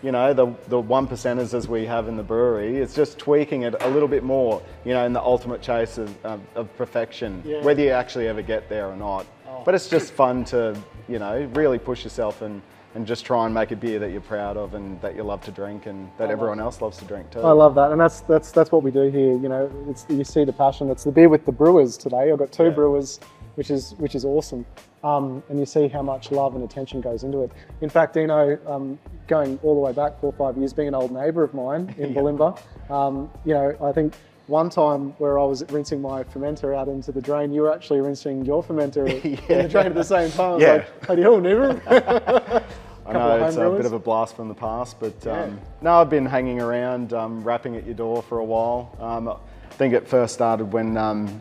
you 0.03 0.13
know, 0.13 0.33
the 0.33 0.53
the 0.69 0.79
one 0.81 1.07
percenters 1.09 1.53
as 1.55 1.67
we 1.69 1.85
have 1.87 2.07
in 2.09 2.17
the 2.17 2.23
brewery. 2.23 2.77
It's 2.77 2.95
just 2.95 3.19
tweaking 3.19 3.63
it 3.63 3.75
a 3.83 3.89
little 3.89 4.09
bit 4.09 4.23
more. 4.23 4.63
You 4.85 4.95
know, 4.95 5.05
in 5.05 5.13
the 5.13 5.23
ultimate 5.23 5.61
chase 5.63 5.99
of, 5.99 6.15
of, 6.25 6.41
of 6.55 6.77
perfection, 6.77 7.43
Yeah. 7.45 7.63
whether 7.63 7.83
you 7.83 7.91
actually 7.91 8.29
ever 8.29 8.43
get 8.43 8.69
there 8.69 8.87
or 8.89 8.97
not. 8.97 9.27
Oh. 9.49 9.63
But 9.65 9.75
it's 9.75 9.89
just 9.89 10.13
fun 10.13 10.45
to, 10.47 10.77
you 11.11 11.19
know, 11.19 11.49
really 11.55 11.79
push 11.79 12.05
yourself 12.05 12.43
and. 12.43 12.63
And 12.93 13.07
just 13.07 13.25
try 13.25 13.45
and 13.45 13.55
make 13.55 13.71
a 13.71 13.77
beer 13.77 14.01
that 14.01 14.11
you're 14.11 14.21
proud 14.21 14.57
of 14.57 14.75
and 14.75 15.01
that 15.01 15.15
you 15.15 15.23
love 15.23 15.43
to 15.43 15.53
drink 15.53 15.87
and 15.87 16.11
that 16.19 16.29
everyone 16.29 16.59
else 16.59 16.81
loves 16.83 16.99
to 16.99 17.05
drink 17.05 17.31
too. 17.31 17.39
I 17.39 17.53
love 17.53 17.77
that, 17.77 17.93
and 17.93 18.01
that's 18.01 18.23
that's 18.23 18.51
that's 18.51 18.73
what 18.73 18.83
we 18.83 18.91
do 18.91 19.03
here. 19.03 19.31
You 19.39 19.49
know, 19.49 19.71
it's 19.89 20.05
you 20.09 20.25
see 20.25 20.43
the 20.43 20.53
passion. 20.53 20.91
It's 20.91 21.05
the 21.05 21.13
beer 21.13 21.29
with 21.29 21.47
the 21.47 21.53
brewers 21.53 21.97
today. 21.97 22.33
I've 22.33 22.39
got 22.41 22.51
two 22.51 22.65
Yeah. 22.65 22.71
brewers, 22.71 23.21
which 23.55 23.71
is 23.71 23.95
which 23.99 24.17
is 24.17 24.25
awesome, 24.25 24.67
um, 25.05 25.41
and 25.49 25.61
you 25.61 25.67
see 25.67 25.87
how 25.87 26.03
much 26.03 26.33
love 26.33 26.57
and 26.57 26.65
attention 26.65 27.01
goes 27.01 27.23
into 27.23 27.43
it. 27.45 27.53
In 27.81 27.89
fact, 27.89 28.15
Dino, 28.15 28.59
um, 28.67 28.99
going 29.29 29.61
all 29.63 29.75
the 29.77 29.81
way 29.81 29.93
back 29.93 30.19
four 30.21 30.31
or 30.31 30.37
five 30.37 30.59
years, 30.59 30.73
being 30.73 30.89
an 30.89 30.97
old 30.97 31.13
neighbour 31.13 31.45
of 31.45 31.55
mine 31.55 31.95
in 31.97 32.13
Bulimba, 32.17 32.59
um, 32.91 33.31
you 33.45 33.55
know, 33.55 33.73
I 33.81 33.93
think. 33.93 34.15
One 34.51 34.69
time 34.69 35.15
where 35.19 35.39
I 35.39 35.45
was 35.45 35.63
rinsing 35.71 36.03
my 36.03 36.25
fermenter 36.25 36.77
out 36.77 36.89
into 36.89 37.13
the 37.13 37.21
drain, 37.21 37.53
you 37.53 37.63
were 37.63 37.73
actually 37.73 38.01
rinsing 38.01 38.45
your 38.45 38.65
fermenter 38.65 39.07
in 39.49 39.63
the 39.63 39.69
drain 39.69 39.87
at 39.87 39.95
the 39.95 40.03
same 40.03 40.33
time. 40.33 40.51
I 40.51 40.55
was 40.55 40.63
Yeah. 40.63 40.85
like, 41.09 41.19
neighbour. 41.41 41.81
I 43.07 43.13
know 43.13 43.45
it's 43.45 43.57
a 43.57 43.71
bit 43.71 43.87
of 43.87 43.93
a 43.93 43.99
blast 44.01 44.35
from 44.35 44.49
the 44.49 44.55
past, 44.55 44.99
but 44.99 45.15
Yeah. 45.25 45.43
um, 45.43 45.61
no, 45.81 46.01
I've 46.01 46.11
been 46.11 46.27
hanging 46.27 46.61
around, 46.61 47.13
um, 47.13 47.45
rapping 47.45 47.77
at 47.77 47.87
your 47.87 47.95
door 47.95 48.23
for 48.23 48.39
a 48.39 48.45
while. 48.45 48.91
Um, 48.99 49.29
I 49.29 49.37
think 49.75 49.95
it 49.95 50.09
first 50.09 50.35
started 50.35 50.73
when 50.73 50.97
um, 50.97 51.41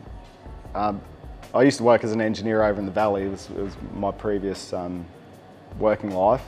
um, 0.76 1.00
I 1.52 1.62
used 1.62 1.78
to 1.78 1.84
work 1.84 2.04
as 2.04 2.12
an 2.12 2.20
engineer 2.20 2.62
over 2.62 2.78
in 2.78 2.86
the 2.86 2.92
valley. 2.92 3.24
It 3.24 3.30
was, 3.32 3.50
it 3.50 3.60
was 3.60 3.74
my 3.92 4.12
previous 4.12 4.72
um, 4.72 5.04
working 5.80 6.14
life, 6.14 6.44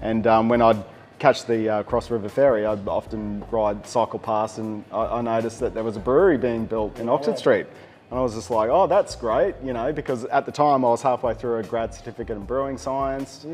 and 0.00 0.26
um, 0.26 0.48
when 0.48 0.62
I'd 0.62 0.82
catch 1.18 1.46
the 1.46 1.68
uh, 1.68 1.82
Cross 1.82 2.10
River 2.10 2.28
Ferry, 2.28 2.66
I'd 2.66 2.86
often 2.86 3.44
ride, 3.50 3.86
cycle 3.86 4.18
past, 4.18 4.58
and 4.58 4.84
I, 4.92 5.06
I 5.18 5.20
noticed 5.22 5.60
that 5.60 5.74
there 5.74 5.84
was 5.84 5.96
a 5.96 6.00
brewery 6.00 6.38
being 6.38 6.66
built 6.66 6.98
in 6.98 7.08
Oxford 7.08 7.38
Street. 7.38 7.66
And 8.10 8.18
I 8.18 8.22
was 8.22 8.34
just 8.34 8.50
like, 8.50 8.70
oh, 8.70 8.86
that's 8.86 9.16
great, 9.16 9.54
you 9.64 9.72
know, 9.72 9.92
because 9.92 10.24
at 10.26 10.46
the 10.46 10.52
time 10.52 10.84
I 10.84 10.88
was 10.88 11.02
halfway 11.02 11.34
through 11.34 11.58
a 11.58 11.62
grad 11.64 11.92
certificate 11.92 12.36
in 12.36 12.44
brewing 12.44 12.78
science. 12.78 13.44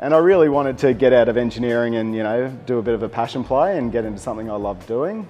And 0.00 0.14
I 0.14 0.18
really 0.18 0.48
wanted 0.48 0.78
to 0.78 0.94
get 0.94 1.12
out 1.12 1.28
of 1.28 1.36
engineering 1.36 1.96
and, 1.96 2.14
you 2.14 2.22
know, 2.22 2.48
do 2.66 2.78
a 2.78 2.82
bit 2.82 2.94
of 2.94 3.02
a 3.02 3.08
passion 3.08 3.44
play 3.44 3.76
and 3.76 3.92
get 3.92 4.04
into 4.04 4.18
something 4.18 4.50
I 4.50 4.56
loved 4.56 4.86
doing. 4.86 5.28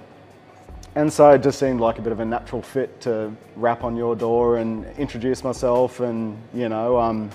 And 0.95 1.11
so 1.11 1.31
it 1.31 1.43
just 1.43 1.59
seemed 1.59 1.81
like 1.81 1.99
a 1.99 2.01
bit 2.01 2.13
of 2.13 2.21
a 2.21 2.25
natural 2.25 2.61
fit 2.61 3.01
to 3.01 3.35
rap 3.57 3.83
on 3.83 3.97
your 3.97 4.15
door 4.15 4.57
and 4.57 4.85
introduce 4.97 5.43
myself. 5.43 5.99
And, 5.99 6.41
you 6.53 6.69
know, 6.69 6.97
um, 6.97 7.29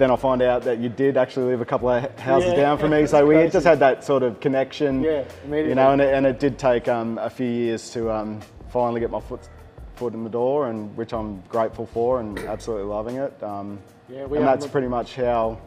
then 0.00 0.10
I'll 0.10 0.16
find 0.16 0.40
out 0.40 0.62
that 0.62 0.78
you 0.78 0.88
did 0.88 1.18
actually 1.18 1.46
live 1.50 1.60
a 1.60 1.64
couple 1.66 1.90
of 1.90 2.18
houses 2.18 2.52
Yeah. 2.52 2.56
down 2.62 2.78
from 2.78 2.90
me. 2.92 3.06
So 3.10 3.26
we 3.26 3.34
Crazy. 3.34 3.52
just 3.52 3.66
had 3.66 3.80
that 3.80 4.02
sort 4.02 4.22
of 4.22 4.40
connection. 4.40 5.02
Yeah, 5.02 5.24
immediately. 5.44 5.68
You 5.68 5.74
know, 5.74 5.90
and 5.92 6.00
it, 6.00 6.14
and 6.14 6.24
it 6.26 6.40
did 6.40 6.58
take 6.58 6.88
um, 6.88 7.18
a 7.18 7.28
few 7.28 7.46
years 7.46 7.90
to 7.90 8.10
um, 8.10 8.40
finally 8.70 8.98
get 9.00 9.10
my 9.10 9.20
foot, 9.20 9.46
foot 9.96 10.14
in 10.14 10.24
the 10.24 10.30
door, 10.30 10.70
and 10.70 10.96
which 10.96 11.12
I'm 11.12 11.42
grateful 11.50 11.84
for 11.84 12.20
and 12.20 12.38
absolutely 12.40 12.86
loving 12.86 13.16
it. 13.16 13.42
Um, 13.42 13.78
Yeah, 14.08 14.24
we 14.24 14.38
and 14.38 14.46
that's 14.46 14.66
pretty 14.66 14.88
much 14.88 15.16
how, 15.16 15.58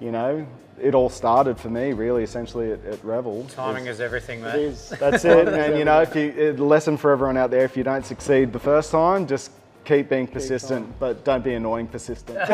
you 0.00 0.10
know, 0.10 0.46
it 0.80 0.94
all 0.94 1.10
started 1.10 1.58
for 1.58 1.68
me, 1.68 1.92
really, 1.92 2.22
essentially 2.22 2.72
at, 2.72 2.82
at 2.86 3.04
Revel. 3.04 3.44
Timing 3.50 3.86
is 3.88 4.00
everything, 4.00 4.40
mate. 4.40 4.54
It 4.54 4.60
is. 4.60 4.88
That's 4.98 5.24
it. 5.36 5.48
And 5.48 5.78
you 5.78 5.84
know, 5.84 6.00
if 6.00 6.16
you 6.16 6.32
a 6.38 6.52
lesson 6.52 6.96
for 6.96 7.10
everyone 7.10 7.36
out 7.36 7.50
there, 7.50 7.64
if 7.66 7.76
you 7.76 7.84
don't 7.84 8.06
succeed 8.06 8.54
the 8.54 8.58
first 8.58 8.90
time, 8.90 9.26
just 9.26 9.50
keep 9.90 10.08
being 10.08 10.28
persistent, 10.28 10.86
but 11.00 11.24
don't 11.24 11.42
be 11.42 11.54
annoying 11.54 11.88
persistent. 11.88 12.38
and 12.38 12.48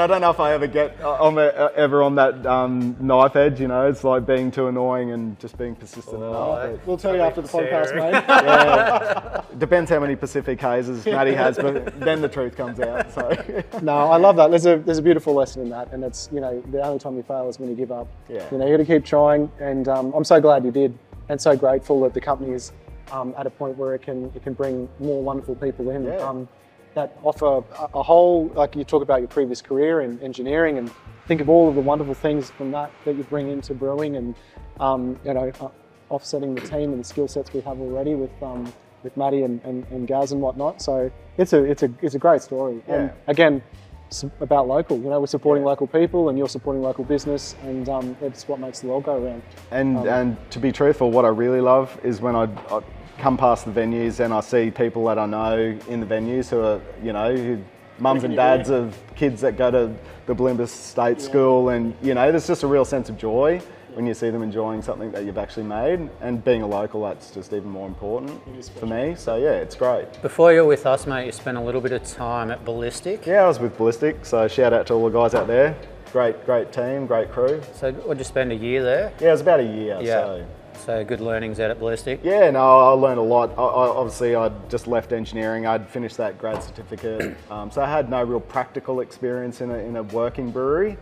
I 0.00 0.06
don't 0.06 0.22
know 0.22 0.30
if 0.30 0.40
I 0.40 0.54
ever 0.54 0.66
get 0.66 0.96
uh, 1.02 1.22
on 1.22 1.34
the, 1.34 1.54
uh, 1.54 1.72
ever 1.76 2.02
on 2.02 2.14
that 2.14 2.46
um, 2.46 2.96
knife 2.98 3.36
edge. 3.36 3.60
You 3.60 3.68
know, 3.68 3.86
it's 3.86 4.02
like 4.02 4.26
being 4.26 4.50
too 4.50 4.68
annoying 4.68 5.12
and 5.12 5.38
just 5.38 5.58
being 5.58 5.74
persistent 5.76 6.16
enough. 6.16 6.62
But, 6.62 6.86
We'll 6.86 6.96
tell 6.96 7.14
you 7.14 7.20
after 7.20 7.42
the 7.42 7.48
podcast, 7.48 7.88
Sarah. 7.88 8.12
mate. 8.12 8.24
yeah, 8.28 9.42
depends 9.58 9.90
how 9.90 10.00
many 10.00 10.16
Pacific 10.16 10.58
hazes 10.58 11.04
Matty 11.04 11.34
has, 11.34 11.56
but 11.56 12.00
then 12.00 12.22
the 12.22 12.28
truth 12.28 12.56
comes 12.56 12.80
out. 12.80 13.12
So 13.12 13.62
No, 13.82 13.96
I 14.10 14.16
love 14.16 14.36
that. 14.36 14.48
There's 14.48 14.66
a 14.66 14.78
there's 14.78 14.98
a 14.98 15.02
beautiful 15.02 15.34
lesson 15.34 15.62
in 15.62 15.68
that, 15.70 15.92
and 15.92 16.02
it's 16.02 16.30
you 16.32 16.40
know 16.40 16.62
the 16.70 16.82
only 16.82 16.98
time 16.98 17.16
you 17.16 17.22
fail 17.22 17.48
is 17.48 17.58
when 17.58 17.68
you 17.68 17.76
give 17.76 17.92
up. 17.92 18.08
Yeah. 18.30 18.46
You 18.50 18.58
know 18.58 18.66
you 18.66 18.72
got 18.76 18.84
to 18.86 18.94
keep 18.94 19.04
trying, 19.04 19.50
and 19.60 19.88
um, 19.88 20.14
I'm 20.14 20.24
so 20.24 20.40
glad 20.40 20.64
you 20.64 20.70
did, 20.70 20.98
and 21.28 21.38
so 21.38 21.54
grateful 21.54 22.00
that 22.02 22.14
the 22.14 22.20
company 22.20 22.52
is 22.52 22.72
um, 23.12 23.34
at 23.38 23.46
a 23.46 23.50
point 23.50 23.76
where 23.76 23.94
it 23.94 24.02
can 24.02 24.32
it 24.34 24.42
can 24.42 24.52
bring 24.54 24.88
more 24.98 25.22
wonderful 25.22 25.54
people 25.54 25.90
in. 25.90 26.04
Yeah. 26.04 26.16
Um, 26.18 26.48
that 26.94 27.14
offer 27.22 27.46
a, 27.46 27.62
a 27.98 28.02
whole 28.02 28.46
like 28.54 28.74
you 28.74 28.82
talk 28.82 29.02
about 29.02 29.18
your 29.20 29.28
previous 29.28 29.60
career 29.60 30.00
in 30.00 30.18
engineering 30.22 30.78
and 30.78 30.90
think 31.26 31.42
of 31.42 31.48
all 31.50 31.68
of 31.68 31.74
the 31.74 31.80
wonderful 31.80 32.14
things 32.14 32.50
from 32.50 32.70
that 32.70 32.90
that 33.04 33.16
you 33.16 33.22
bring 33.24 33.50
into 33.50 33.74
brewing 33.74 34.16
and 34.16 34.34
um, 34.80 35.18
you 35.22 35.34
know 35.34 35.52
uh, 35.60 35.68
offsetting 36.08 36.54
the 36.54 36.60
team 36.62 36.92
and 36.92 37.00
the 37.00 37.04
skill 37.04 37.28
sets 37.28 37.52
we 37.52 37.60
have 37.60 37.78
already 37.80 38.14
with 38.14 38.30
um, 38.42 38.72
with 39.02 39.14
Matty 39.16 39.42
and, 39.42 39.60
and, 39.64 39.86
and 39.90 40.08
Gaz 40.08 40.32
and 40.32 40.40
whatnot. 40.40 40.80
So 40.80 41.10
it's 41.36 41.52
a 41.52 41.62
it's 41.64 41.82
a 41.82 41.92
it's 42.00 42.14
a 42.14 42.18
great 42.18 42.40
story. 42.42 42.82
And 42.88 43.10
again, 43.26 43.62
it's 44.08 44.24
about 44.40 44.66
local. 44.66 44.96
You 44.98 45.10
know, 45.10 45.20
we're 45.20 45.26
supporting 45.26 45.64
Yeah. 45.64 45.70
local 45.70 45.86
people, 45.86 46.28
and 46.30 46.38
you're 46.38 46.48
supporting 46.48 46.82
local 46.82 47.04
business, 47.04 47.56
and 47.62 47.88
um, 47.88 48.16
it's 48.22 48.48
what 48.48 48.58
makes 48.58 48.80
the 48.80 48.86
world 48.86 49.04
go 49.04 49.22
around. 49.22 49.42
And 49.70 49.98
Um, 49.98 50.08
and 50.08 50.50
to 50.50 50.58
be 50.58 50.72
truthful, 50.72 51.10
what 51.10 51.24
I 51.24 51.28
really 51.28 51.60
love 51.60 52.00
is 52.02 52.20
when 52.20 52.34
I, 52.36 52.44
I 52.70 52.80
come 53.18 53.36
past 53.36 53.64
the 53.64 53.70
venues 53.70 54.20
and 54.20 54.32
I 54.32 54.40
see 54.40 54.70
people 54.70 55.04
that 55.06 55.18
I 55.18 55.26
know 55.26 55.78
in 55.88 56.00
the 56.00 56.06
venues 56.06 56.48
who 56.48 56.60
are, 56.60 56.80
you 57.02 57.12
know, 57.12 57.34
who, 57.34 57.62
mums 57.98 58.24
and 58.24 58.36
dads 58.36 58.70
of 58.70 58.96
kids 59.14 59.40
that 59.40 59.56
go 59.56 59.70
to 59.70 59.94
the 60.26 60.34
Bulimba 60.34 60.68
State 60.68 61.20
School, 61.20 61.70
and 61.70 61.94
you 62.02 62.14
know, 62.14 62.30
there's 62.30 62.46
just 62.46 62.62
a 62.62 62.66
real 62.66 62.84
sense 62.84 63.08
of 63.08 63.16
joy 63.16 63.60
when 63.94 64.06
you 64.06 64.12
see 64.12 64.28
them 64.28 64.42
enjoying 64.42 64.82
something 64.82 65.10
that 65.12 65.24
you've 65.24 65.38
actually 65.38 65.62
made. 65.62 66.10
And 66.20 66.44
being 66.44 66.60
a 66.60 66.66
local, 66.66 67.02
that's 67.02 67.30
just 67.30 67.52
even 67.54 67.70
more 67.70 67.86
important 67.86 68.38
for 68.78 68.86
me. 68.86 69.14
So 69.16 69.36
yeah, 69.36 69.52
it's 69.52 69.74
great. 69.74 70.20
Before 70.20 70.52
you 70.52 70.60
were 70.60 70.66
with 70.66 70.84
us, 70.84 71.06
mate, 71.06 71.26
you 71.26 71.32
spent 71.32 71.56
a 71.56 71.60
little 71.60 71.80
bit 71.80 71.92
of 71.92 72.04
time 72.04 72.50
at 72.50 72.64
Ballistic. 72.64 73.24
Yeah, 73.24 73.44
I 73.44 73.48
was 73.48 73.58
with 73.58 73.76
Ballistic, 73.78 74.26
so 74.26 74.46
shout 74.48 74.72
out 74.72 74.86
to 74.88 74.94
all 74.94 75.08
the 75.08 75.18
guys 75.18 75.34
out 75.34 75.46
there. 75.46 75.76
Great, 76.12 76.44
great 76.44 76.72
team, 76.72 77.06
great 77.06 77.30
crew. 77.30 77.60
So, 77.74 77.92
would 78.06 78.18
you 78.18 78.24
spend 78.24 78.52
a 78.52 78.54
year 78.54 78.82
there? 78.82 79.12
Yeah, 79.20 79.28
it 79.28 79.32
was 79.32 79.40
about 79.40 79.60
a 79.60 79.64
year. 79.64 79.98
Yeah. 80.00 80.20
So. 80.20 80.46
So, 80.78 81.04
good 81.04 81.20
learnings 81.20 81.58
out 81.58 81.70
at 81.70 81.78
Ballistic. 81.80 82.20
Yeah, 82.22 82.50
no, 82.50 82.60
I 82.60 82.90
learned 82.90 83.18
a 83.18 83.22
lot. 83.22 83.50
I, 83.58 83.62
I, 83.62 83.88
obviously, 83.88 84.34
I'd 84.36 84.70
just 84.70 84.86
left 84.86 85.12
engineering. 85.12 85.66
I'd 85.66 85.88
finished 85.88 86.16
that 86.18 86.38
grad 86.38 86.62
certificate, 86.62 87.36
um, 87.50 87.70
so 87.70 87.82
I 87.82 87.90
had 87.90 88.08
no 88.08 88.22
real 88.22 88.40
practical 88.40 89.00
experience 89.00 89.60
in 89.60 89.70
a, 89.70 89.78
in 89.78 89.96
a 89.96 90.02
working 90.04 90.50
brewery. 90.50 90.96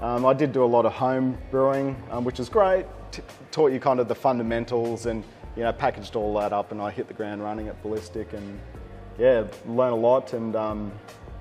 Um, 0.00 0.26
I 0.26 0.32
did 0.32 0.52
do 0.52 0.64
a 0.64 0.66
lot 0.66 0.86
of 0.86 0.92
home 0.92 1.38
brewing, 1.50 1.96
um, 2.10 2.24
which 2.24 2.38
was 2.38 2.48
great. 2.48 2.86
T- 3.12 3.22
taught 3.50 3.70
you 3.70 3.78
kind 3.78 4.00
of 4.00 4.08
the 4.08 4.14
fundamentals, 4.14 5.06
and 5.06 5.22
you 5.56 5.62
know, 5.62 5.72
packaged 5.72 6.16
all 6.16 6.34
that 6.38 6.52
up, 6.52 6.72
and 6.72 6.80
I 6.80 6.90
hit 6.90 7.06
the 7.06 7.14
ground 7.14 7.42
running 7.42 7.68
at 7.68 7.80
Ballistic, 7.82 8.32
and 8.32 8.58
yeah, 9.18 9.44
learned 9.66 9.94
a 9.94 9.98
lot, 9.98 10.32
and 10.32 10.56
um, 10.56 10.92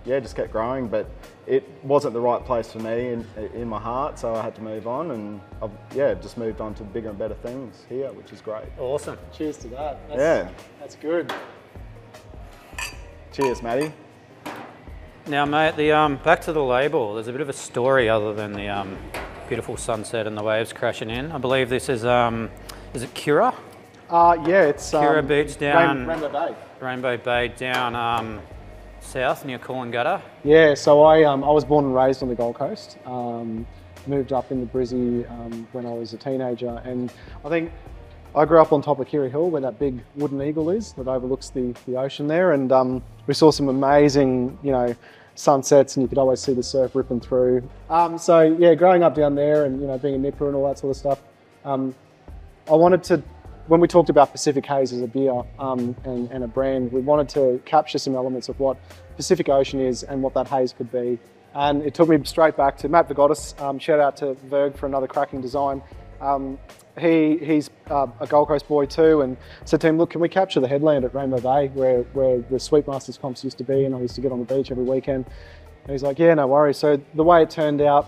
yeah, 0.07 0.19
just 0.19 0.35
kept 0.35 0.51
growing. 0.51 0.87
But 0.87 1.07
it 1.45 1.67
wasn't 1.83 2.13
the 2.15 2.19
right 2.21 2.43
place 2.43 2.71
for 2.71 2.79
me 2.79 3.09
in, 3.13 3.25
in 3.53 3.67
my 3.67 3.79
heart, 3.79 4.17
so 4.17 4.33
I 4.33 4.41
had 4.41 4.55
to 4.55 4.61
move 4.61 4.87
on, 4.87 5.11
and 5.11 5.39
I've, 5.61 5.69
yeah, 5.95 6.13
just 6.15 6.37
moved 6.37 6.59
on 6.61 6.73
to 6.75 6.83
bigger 6.83 7.09
and 7.09 7.19
better 7.19 7.35
things 7.35 7.85
here, 7.87 8.11
which 8.13 8.31
is 8.33 8.41
great. 8.41 8.65
Awesome. 8.79 9.17
Cheers 9.31 9.57
to 9.57 9.67
that. 9.69 9.99
That's, 10.09 10.19
Yeah. 10.19 10.49
that's 10.79 10.95
good. 10.95 11.31
Cheers, 13.33 13.61
Matty. 13.61 13.93
Now, 15.27 15.45
mate, 15.45 15.75
the 15.75 15.91
um, 15.91 16.15
back 16.23 16.41
to 16.41 16.53
the 16.53 16.63
label. 16.63 17.13
There's 17.13 17.27
a 17.27 17.31
bit 17.33 17.41
of 17.41 17.49
a 17.49 17.53
story 17.53 18.07
other 18.09 18.33
than 18.33 18.53
the 18.53 18.69
um, 18.69 18.97
beautiful 19.47 19.75
sunset 19.77 20.25
and 20.25 20.37
the 20.37 20.41
waves 20.43 20.71
crashing 20.73 21.09
in. 21.09 21.31
I 21.31 21.37
believe 21.37 21.69
this 21.69 21.89
is 21.89 22.05
um, 22.05 22.49
is 22.93 23.03
it 23.03 23.13
Kirra, 23.13 23.53
Uh, 24.09 24.37
yeah, 24.47 24.63
it's 24.63 24.89
Kirra 24.89 25.19
um, 25.19 25.27
Beach 25.27 25.57
down 25.57 26.07
Rain- 26.07 26.21
Rainbow 26.21 26.29
Bay. 26.47 26.55
Rainbow 26.79 27.17
Bay 27.17 27.47
down 27.49 27.93
um, 27.95 28.39
south 29.07 29.45
near 29.45 29.57
Coolangatta. 29.57 30.21
Yeah, 30.43 30.73
so 30.73 31.01
I 31.03 31.23
um, 31.23 31.43
I 31.43 31.49
was 31.49 31.63
born 31.63 31.85
and 31.85 31.95
raised 31.95 32.21
on 32.21 32.29
the 32.29 32.35
Gold 32.35 32.55
Coast. 32.55 32.97
Um, 33.05 33.65
moved 34.05 34.33
up 34.33 34.51
in 34.51 34.59
the 34.59 34.65
Brizzy 34.65 35.29
um, 35.31 35.67
when 35.71 35.85
I 35.85 35.93
was 35.93 36.13
a 36.13 36.17
teenager, 36.17 36.81
and 36.83 37.11
I 37.45 37.49
think 37.49 37.71
I 38.35 38.45
grew 38.45 38.61
up 38.61 38.73
on 38.73 38.81
top 38.81 38.99
of 38.99 39.07
Kirra 39.07 39.29
Hill, 39.29 39.49
where 39.49 39.61
that 39.61 39.79
big 39.79 40.03
wooden 40.15 40.41
eagle 40.41 40.69
is 40.69 40.93
that 40.93 41.07
overlooks 41.07 41.49
the, 41.49 41.73
the 41.87 41.95
ocean 41.97 42.27
there, 42.27 42.51
and 42.51 42.71
um, 42.71 43.01
we 43.27 43.33
saw 43.33 43.49
some 43.49 43.69
amazing, 43.69 44.57
you 44.61 44.71
know, 44.71 44.93
sunsets, 45.35 45.95
and 45.95 46.03
you 46.03 46.07
could 46.09 46.17
always 46.17 46.41
see 46.41 46.53
the 46.53 46.63
surf 46.63 46.93
ripping 46.93 47.21
through. 47.21 47.67
Um, 47.89 48.17
so 48.17 48.41
yeah, 48.41 48.75
growing 48.75 49.03
up 49.03 49.15
down 49.15 49.35
there, 49.35 49.65
and 49.65 49.81
you 49.81 49.87
know, 49.87 49.97
being 49.97 50.15
a 50.15 50.19
nipper 50.19 50.47
and 50.47 50.55
all 50.55 50.67
that 50.67 50.79
sort 50.79 50.91
of 50.91 50.97
stuff, 50.97 51.21
um, 51.63 51.95
I 52.69 52.75
wanted 52.75 53.03
to, 53.05 53.23
when 53.67 53.81
we 53.81 53.87
talked 53.87 54.09
about 54.09 54.31
Pacific 54.31 54.65
Haze 54.65 54.93
as 54.93 55.01
a 55.01 55.07
beer 55.07 55.43
um, 55.59 55.95
and, 56.05 56.31
and 56.31 56.43
a 56.43 56.47
brand, 56.47 56.91
we 56.91 57.01
wanted 57.01 57.29
to 57.29 57.61
capture 57.65 57.97
some 57.97 58.15
elements 58.15 58.49
of 58.49 58.59
what 58.59 58.77
Pacific 59.15 59.49
Ocean 59.49 59.79
is 59.79 60.03
and 60.03 60.21
what 60.23 60.33
that 60.33 60.47
haze 60.47 60.73
could 60.73 60.91
be. 60.91 61.19
And 61.53 61.81
it 61.83 61.93
took 61.93 62.07
me 62.07 62.23
straight 62.23 62.55
back 62.55 62.77
to 62.77 62.89
Matt 62.89 63.09
Vigotis. 63.09 63.59
Um, 63.61 63.79
shout 63.79 63.99
out 63.99 64.15
to 64.17 64.35
Verg 64.35 64.77
for 64.77 64.85
another 64.85 65.07
cracking 65.07 65.41
design. 65.41 65.81
Um, 66.21 66.59
he, 66.99 67.37
he's 67.37 67.69
uh, 67.89 68.07
a 68.19 68.27
Gold 68.27 68.47
Coast 68.47 68.67
boy 68.67 68.85
too, 68.85 69.21
and 69.21 69.37
said 69.65 69.81
to 69.81 69.87
him, 69.87 69.97
"Look, 69.97 70.11
can 70.11 70.21
we 70.21 70.29
capture 70.29 70.59
the 70.59 70.67
headland 70.67 71.05
at 71.05 71.13
Rainbow 71.13 71.39
Bay, 71.39 71.67
where 71.73 72.01
where 72.13 72.39
the 72.39 72.57
Sweetmasters 72.57 73.19
comps 73.19 73.43
used 73.43 73.57
to 73.59 73.63
be?" 73.63 73.85
And 73.85 73.95
I 73.95 73.99
used 73.99 74.15
to 74.15 74.21
get 74.21 74.31
on 74.31 74.39
the 74.39 74.45
beach 74.45 74.71
every 74.71 74.83
weekend. 74.83 75.25
And 75.83 75.91
he's 75.91 76.01
like, 76.01 76.17
"Yeah, 76.17 76.33
no 76.33 76.47
worries." 76.47 76.77
So 76.77 76.99
the 77.13 77.23
way 77.23 77.43
it 77.43 77.49
turned 77.51 77.81
out, 77.81 78.07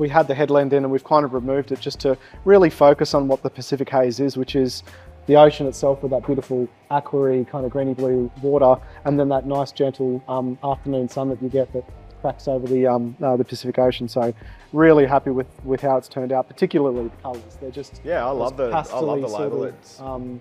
we 0.00 0.08
had 0.08 0.26
the 0.26 0.34
headland 0.34 0.72
in 0.72 0.82
and 0.82 0.90
we've 0.90 1.04
kind 1.04 1.24
of 1.26 1.34
removed 1.34 1.70
it 1.70 1.78
just 1.78 2.00
to 2.00 2.16
really 2.46 2.70
focus 2.70 3.12
on 3.12 3.28
what 3.28 3.42
the 3.42 3.50
Pacific 3.50 3.88
Haze 3.90 4.18
is, 4.18 4.36
which 4.36 4.56
is 4.56 4.82
the 5.26 5.36
ocean 5.36 5.66
itself 5.66 6.02
with 6.02 6.10
that 6.10 6.24
beautiful 6.24 6.66
aquary 6.90 7.44
kind 7.44 7.66
of 7.66 7.70
greeny 7.70 7.92
blue 7.92 8.32
water 8.42 8.80
and 9.04 9.20
then 9.20 9.28
that 9.28 9.46
nice 9.46 9.70
gentle 9.70 10.24
um, 10.26 10.58
afternoon 10.64 11.08
sun 11.08 11.28
that 11.28 11.40
you 11.42 11.50
get 11.50 11.70
that 11.74 11.84
cracks 12.22 12.48
over 12.48 12.66
the, 12.66 12.86
um, 12.86 13.14
uh, 13.22 13.36
the 13.36 13.44
Pacific 13.44 13.78
Ocean. 13.78 14.08
So 14.08 14.34
really 14.72 15.06
happy 15.06 15.30
with, 15.30 15.46
with 15.64 15.82
how 15.82 15.98
it's 15.98 16.08
turned 16.08 16.32
out, 16.32 16.48
particularly 16.48 17.04
the 17.04 17.16
colours. 17.22 17.58
They're 17.60 17.70
just 17.70 18.00
Yeah, 18.02 18.26
I 18.26 18.30
love 18.30 18.56
the 18.56 18.70
I 18.70 19.00
love 19.00 19.20
the 19.20 19.28
sort 19.28 19.52
of, 19.52 20.00
um, 20.00 20.40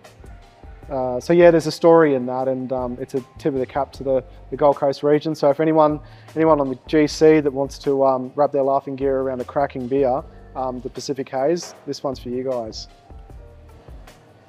uh, 0.90 1.20
so 1.20 1.34
yeah, 1.34 1.52
there's 1.52 1.68
a 1.68 1.72
story 1.72 2.16
in 2.16 2.26
that, 2.26 2.48
and 2.48 2.72
um, 2.74 2.98
it's 3.00 3.14
a 3.16 3.22
tip 3.38 3.54
of 3.54 3.60
the 3.60 3.66
cap 3.66 3.92
to 3.94 4.04
the, 4.04 4.24
the 4.50 4.58
Gold 4.58 4.76
Coast 4.78 5.04
region. 5.04 5.36
So 5.36 5.50
if 5.50 5.60
anyone 5.60 6.00
anyone 6.36 6.60
on 6.60 6.70
the 6.70 6.76
GC 6.88 7.44
that 7.44 7.52
wants 7.52 7.78
to 7.80 8.04
um, 8.06 8.32
wrap 8.36 8.52
their 8.52 8.64
laughing 8.64 8.96
gear 8.96 9.20
around 9.22 9.42
a 9.42 9.46
cracking 9.46 9.88
beer, 9.88 10.24
um, 10.56 10.80
the 10.82 10.90
Pacific 10.90 11.30
Haze, 11.30 11.76
this 11.86 12.04
one's 12.04 12.20
for 12.20 12.30
you 12.30 12.44
guys. 12.44 12.88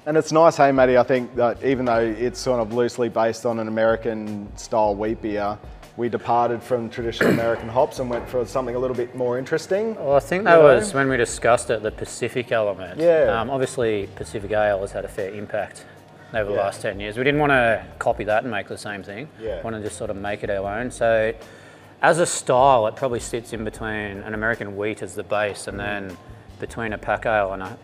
and 0.05 0.17
it's 0.17 0.31
nice, 0.31 0.57
hey 0.57 0.71
Matty. 0.71 0.97
I 0.97 1.03
think 1.03 1.35
that 1.35 1.63
even 1.63 1.85
though 1.85 1.99
it's 1.99 2.39
sort 2.39 2.59
of 2.59 2.73
loosely 2.73 3.09
based 3.09 3.45
on 3.45 3.59
an 3.59 3.67
American 3.67 4.51
style 4.57 4.95
wheat 4.95 5.21
beer, 5.21 5.57
we 5.97 6.09
departed 6.09 6.63
from 6.63 6.89
traditional 6.89 7.29
American 7.39 7.69
hops 7.69 7.99
and 7.99 8.09
went 8.09 8.27
for 8.27 8.43
something 8.45 8.75
a 8.75 8.79
little 8.79 8.95
bit 8.95 9.15
more 9.15 9.37
interesting. 9.37 9.93
Well, 9.95 10.15
I 10.15 10.19
think 10.19 10.45
that 10.45 10.55
You 10.55 10.63
know? 10.63 10.75
was 10.75 10.93
when 10.93 11.07
we 11.07 11.17
discussed 11.17 11.69
it, 11.69 11.83
the 11.83 11.91
Pacific 11.91 12.51
element. 12.51 12.99
Yeah. 12.99 13.39
Um, 13.39 13.49
obviously, 13.51 14.09
Pacific 14.15 14.51
Ale 14.51 14.79
has 14.81 14.91
had 14.91 15.05
a 15.05 15.09
fair 15.09 15.31
impact 15.33 15.85
over 16.33 16.49
the 16.49 16.55
Yeah. 16.55 16.63
last 16.63 16.81
10 16.81 16.99
years. 16.99 17.17
We 17.17 17.23
didn't 17.23 17.39
want 17.39 17.51
to 17.51 17.83
copy 17.99 18.23
that 18.25 18.43
and 18.43 18.51
make 18.51 18.67
the 18.67 18.77
same 18.77 19.03
thing. 19.03 19.27
Yeah. 19.39 19.57
We 19.57 19.63
want 19.63 19.75
to 19.75 19.81
just 19.81 19.97
sort 19.97 20.09
of 20.09 20.15
make 20.15 20.43
it 20.43 20.49
our 20.49 20.79
own. 20.79 20.91
So 20.91 21.33
as 22.01 22.19
a 22.19 22.25
style, 22.25 22.87
it 22.87 22.95
probably 22.95 23.19
sits 23.19 23.53
in 23.53 23.63
between 23.63 24.23
an 24.23 24.33
American 24.33 24.75
wheat 24.77 25.01
as 25.01 25.15
the 25.15 25.23
base, 25.23 25.67
and 25.67 25.79
then 25.79 26.17
between 26.59 26.93
a 26.93 26.97
pack 26.97 27.25
ale 27.25 27.53
and 27.53 27.63
a 27.63 27.77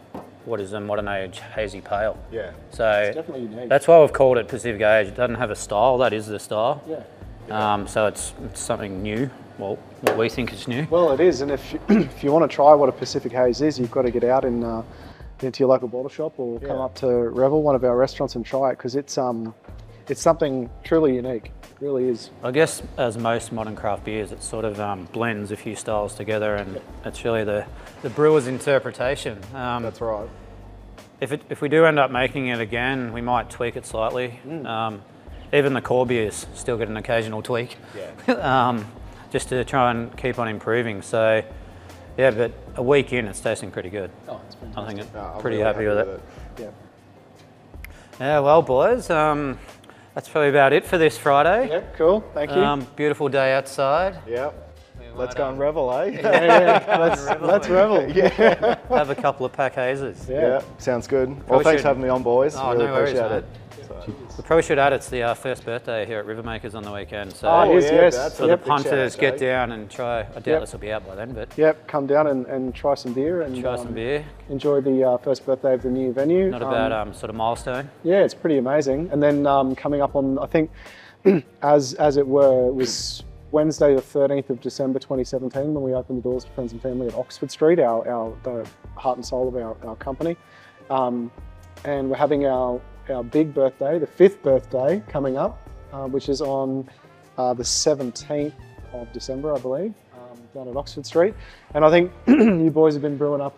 what 0.46 0.62
is 0.62 0.72
a 0.72 0.80
modern 0.80 1.10
age 1.10 1.42
hazy 1.56 1.82
pale. 1.82 2.18
Yeah. 2.32 2.51
So 2.72 3.12
definitely 3.13 3.42
unique. 3.48 3.68
that's 3.68 3.86
why 3.86 4.00
we've 4.00 4.13
called 4.13 4.38
it 4.38 4.48
Pacific 4.48 4.80
Haze. 4.82 5.10
It 5.10 5.16
doesn't 5.16 5.36
have 5.36 5.51
a 5.51 5.56
style. 5.58 5.98
That 5.98 6.13
is 6.13 6.25
the 6.27 6.39
style. 6.39 6.82
Yeah. 6.88 7.74
Um, 7.74 7.86
so 7.86 8.06
it's, 8.08 8.34
it's 8.46 8.62
something 8.62 9.04
new. 9.04 9.30
Well, 9.58 9.77
what 10.01 10.18
we 10.18 10.30
think 10.30 10.54
is 10.54 10.66
new. 10.68 10.88
Well, 10.89 11.12
it 11.12 11.20
is, 11.20 11.42
and 11.42 11.51
if 11.51 11.74
you, 11.74 11.80
if 11.89 12.24
you 12.24 12.32
want 12.32 12.50
to 12.50 12.56
try 12.56 12.74
what 12.74 12.88
a 12.88 12.94
Pacific 12.94 13.34
Haze 13.34 13.62
is, 13.62 13.77
you've 13.77 13.92
got 13.92 14.04
to 14.04 14.12
get 14.12 14.24
out 14.24 14.46
in, 14.46 14.63
uh, 14.63 14.84
into 15.44 15.60
your 15.60 15.70
local 15.70 15.88
bottle 15.88 16.10
shop 16.10 16.34
or 16.38 16.60
come 16.60 16.79
up 16.79 16.96
to 16.96 17.08
Revel, 17.08 17.62
one 17.62 17.75
of 17.75 17.84
our 17.84 17.96
restaurants, 17.96 18.36
and 18.36 18.46
try 18.46 18.70
it 18.72 18.77
because 18.77 18.96
it's 18.96 19.17
um, 19.17 19.53
it's 20.10 20.22
something 20.22 20.70
truly 20.84 21.15
unique. 21.15 21.51
It 21.63 21.82
really 21.82 22.06
is. 22.06 22.29
I 22.44 22.51
guess 22.51 22.82
as 22.98 23.17
most 23.17 23.51
modern 23.51 23.75
craft 23.75 24.06
beers, 24.06 24.32
it 24.32 24.41
sort 24.41 24.65
of 24.65 24.79
um, 24.79 25.06
blends 25.12 25.51
a 25.51 25.58
few 25.58 25.75
styles 25.75 26.15
together, 26.15 26.56
and 26.56 26.79
it's 27.06 27.24
really 27.25 27.44
the, 27.44 27.65
the 28.01 28.10
brewer's 28.10 28.48
interpretation. 28.48 29.39
Um, 29.53 29.84
That's 29.84 30.01
right. 30.01 30.29
If, 31.20 31.32
it, 31.32 31.41
if 31.50 31.62
we 31.62 31.70
do 31.70 31.86
end 31.86 32.00
up 32.00 32.12
making 32.12 32.48
it 32.48 32.60
again, 32.60 33.12
we 33.12 33.22
might 33.22 33.50
tweak 33.50 33.75
it 33.75 33.86
slightly. 33.86 34.39
Um, 34.65 35.01
even 35.53 35.74
the 35.74 35.82
core 35.82 36.06
beers 36.06 36.46
still 36.53 36.77
get 36.77 36.89
an 36.89 36.98
occasional 36.98 37.41
tweak, 37.41 37.75
um, 38.27 38.86
just 39.32 39.50
to 39.50 39.63
try 39.65 39.91
and 39.91 40.15
keep 40.17 40.39
on 40.39 40.48
improving. 40.48 41.01
So, 41.01 41.44
yeah, 42.17 42.32
but 42.32 42.66
a 42.77 42.84
week 42.84 43.12
in, 43.12 43.27
it's 43.27 43.39
tasting 43.41 43.72
pretty 43.72 43.89
good. 43.89 44.12
Oh, 44.29 44.39
it's 44.48 44.55
I 44.75 44.88
think 44.88 45.01
I'm 45.15 45.41
pretty 45.41 45.57
really 45.57 45.67
happy, 45.67 45.88
with 45.88 45.98
it. 45.98 46.22
Yeah. 46.60 46.69
Yeah, 48.19 48.39
well, 48.39 48.62
boys, 48.62 49.10
um, 49.10 49.60
that's 50.15 50.29
probably 50.29 50.50
about 50.50 50.74
it 50.74 50.86
for 50.86 50.98
this 50.98 51.17
Friday. 51.17 51.69
Yeah. 51.69 51.81
Cool. 51.98 52.22
Thank 52.34 52.51
you. 52.51 52.57
Um, 52.57 52.88
beautiful 52.96 53.29
day 53.29 53.53
outside. 53.53 54.17
Yep. 54.27 54.63
Let's 55.15 55.34
go 55.34 55.50
and 55.50 55.57
revel, 55.57 55.91
eh? 55.93 56.05
yeah, 56.22 56.84
yeah, 56.86 56.98
let's 57.00 57.25
let's 57.41 57.67
revel. 57.69 58.07
yeah. 58.15 58.77
Have 58.89 59.10
a 59.10 59.15
couple 59.15 59.48
of 59.48 59.53
pack 59.53 59.74
hazes. 59.74 60.27
Yeah. 60.29 60.41
Yeah, 60.41 60.62
sounds 60.77 61.07
good. 61.07 61.29
Well, 61.50 61.62
thanks 61.62 61.77
should- 61.77 61.81
for 61.81 61.88
having 61.88 62.03
me 62.03 62.10
on, 62.10 62.22
boys. 62.22 62.55
Oh, 62.55 62.74
really 62.74 62.86
no 62.86 62.93
worries, 62.93 63.17
appreciate 63.17 63.31
mate. 63.31 63.43
It. 63.96 64.03
So- 64.06 64.13
We 64.38 64.44
probably 64.44 64.63
should 64.63 64.79
add 64.79 64.94
it's 64.94 65.10
the 65.10 65.24
uh, 65.24 65.34
first 65.34 65.65
birthday 65.65 66.06
here 66.06 66.20
at 66.20 66.25
Rivermakers 66.25 66.75
on 66.75 66.84
the 66.84 66.91
weekend. 66.91 67.34
So 67.34 67.48
Oh, 67.50 67.63
yes, 67.74 67.84
yeah, 67.86 67.91
yes. 67.94 68.15
that's 68.15 68.38
for 68.38 68.46
Yep. 68.46 68.60
the 68.60 68.65
Big 68.65 68.67
shout 68.67 68.84
punters, 68.84 69.15
get 69.15 69.38
down 69.38 69.72
and 69.72 69.89
try. 69.89 70.20
I 70.22 70.24
doubt 70.24 70.46
Yep. 70.48 70.62
this 70.62 70.72
will 70.74 70.79
be 70.79 70.91
out 70.91 71.08
by 71.08 71.15
then, 71.15 71.34
but 71.34 71.58
Yep. 71.58 71.88
Come 71.88 72.08
down 72.08 72.27
and, 72.27 72.46
and 72.48 72.74
try 72.75 72.94
some 72.96 73.13
beer 73.13 73.41
and 73.41 73.60
try 73.62 73.74
um, 73.74 73.77
some 73.86 73.94
beer. 73.94 74.24
enjoy 74.50 74.82
the 74.82 75.03
uh, 75.03 75.17
first 75.17 75.46
birthday 75.46 75.74
of 75.74 75.82
the 75.84 75.89
new 75.89 76.12
venue. 76.13 76.50
Not 76.50 76.62
a 76.62 76.65
Um, 76.67 76.72
bad 76.74 76.91
um, 76.91 77.13
sort 77.13 77.29
of 77.29 77.36
milestone. 77.36 77.89
Yeah, 78.03 78.24
it's 78.24 78.34
pretty 78.34 78.58
amazing. 78.58 79.10
And 79.12 79.22
then 79.24 79.46
um, 79.48 79.75
coming 79.75 80.01
up 80.01 80.15
on, 80.15 80.38
I 80.39 80.46
think, 80.46 80.72
as 81.62 81.94
as 81.96 82.17
it 82.17 82.27
were, 82.27 82.67
it 82.67 82.74
was 82.75 83.24
Wednesday, 83.51 83.96
the 83.96 84.01
13th 84.01 84.50
of 84.50 84.60
December 84.62 85.00
2017, 85.00 85.74
when 85.74 85.82
we 85.82 85.94
opened 85.94 86.17
the 86.20 86.22
doors 86.22 86.44
to 86.44 86.51
friends 86.51 86.74
and 86.74 86.82
family 86.82 87.08
at 87.08 87.15
Oxford 87.15 87.50
Street, 87.50 87.79
our, 87.79 88.06
our 88.08 88.34
the 88.44 88.67
heart 88.96 89.17
and 89.17 89.25
soul 89.25 89.48
of 89.48 89.56
our, 89.56 89.75
our 89.88 89.96
company. 89.96 90.36
Um, 90.89 91.32
and 91.86 92.10
we're 92.10 92.17
having 92.17 92.46
our, 92.46 92.82
our 93.09 93.23
big 93.23 93.53
birthday, 93.53 93.99
the 93.99 94.07
fifth 94.07 94.41
birthday, 94.43 95.01
coming 95.07 95.37
up, 95.37 95.67
uh, 95.93 96.05
which 96.07 96.29
is 96.29 96.41
on 96.41 96.89
uh, 97.37 97.53
the 97.53 97.63
17th 97.63 98.53
of 98.93 99.11
December, 99.13 99.53
I 99.55 99.59
believe, 99.59 99.93
um, 100.15 100.37
down 100.53 100.67
at 100.67 100.75
Oxford 100.75 101.05
Street. 101.05 101.33
And 101.73 101.83
I 101.85 101.89
think 101.89 102.11
you 102.27 102.69
boys 102.71 102.93
have 102.93 103.01
been 103.01 103.17
brewing 103.17 103.41
up 103.41 103.55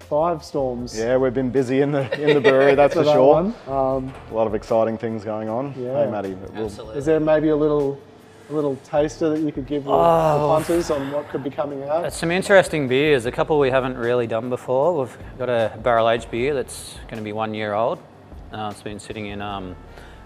five 0.00 0.44
storms. 0.44 0.98
Yeah, 0.98 1.16
we've 1.16 1.32
been 1.34 1.50
busy 1.50 1.80
in 1.80 1.92
the 1.92 2.02
in 2.28 2.34
the 2.34 2.40
brewery, 2.40 2.74
that's 2.74 2.94
for 2.94 3.04
that 3.04 3.12
sure. 3.12 3.42
one. 3.42 3.54
Um, 3.66 4.12
A 4.30 4.34
lot 4.34 4.46
of 4.46 4.54
exciting 4.54 4.98
things 4.98 5.24
going 5.24 5.48
on. 5.48 5.74
Yeah. 5.76 6.04
Hey, 6.04 6.10
Matty, 6.10 6.34
we'll, 6.54 6.90
Is 6.90 7.06
there 7.06 7.20
maybe 7.20 7.48
a 7.48 7.56
little, 7.56 7.98
a 8.50 8.52
little 8.52 8.76
taster 8.84 9.30
that 9.30 9.40
you 9.40 9.50
could 9.52 9.66
give 9.66 9.84
the, 9.84 9.90
the 9.90 9.96
Oh. 9.96 10.48
punters 10.54 10.90
on 10.90 11.10
what 11.10 11.28
could 11.30 11.42
be 11.42 11.50
coming 11.50 11.82
out? 11.84 12.02
That's 12.02 12.16
some 12.18 12.30
interesting 12.30 12.86
beers. 12.88 13.24
A 13.24 13.32
couple 13.32 13.58
we 13.58 13.70
haven't 13.70 13.96
really 13.96 14.26
done 14.26 14.50
before. 14.50 14.98
We've 15.00 15.18
got 15.38 15.48
a 15.48 15.78
barrel 15.82 16.10
aged 16.10 16.30
beer 16.30 16.52
that's 16.52 16.96
going 17.08 17.16
to 17.18 17.22
be 17.24 17.32
one 17.32 17.54
year 17.54 17.72
old. 17.72 17.98
Uh, 18.54 18.70
it's 18.70 18.82
been 18.82 19.00
sitting 19.00 19.26
in 19.26 19.42
um, 19.42 19.74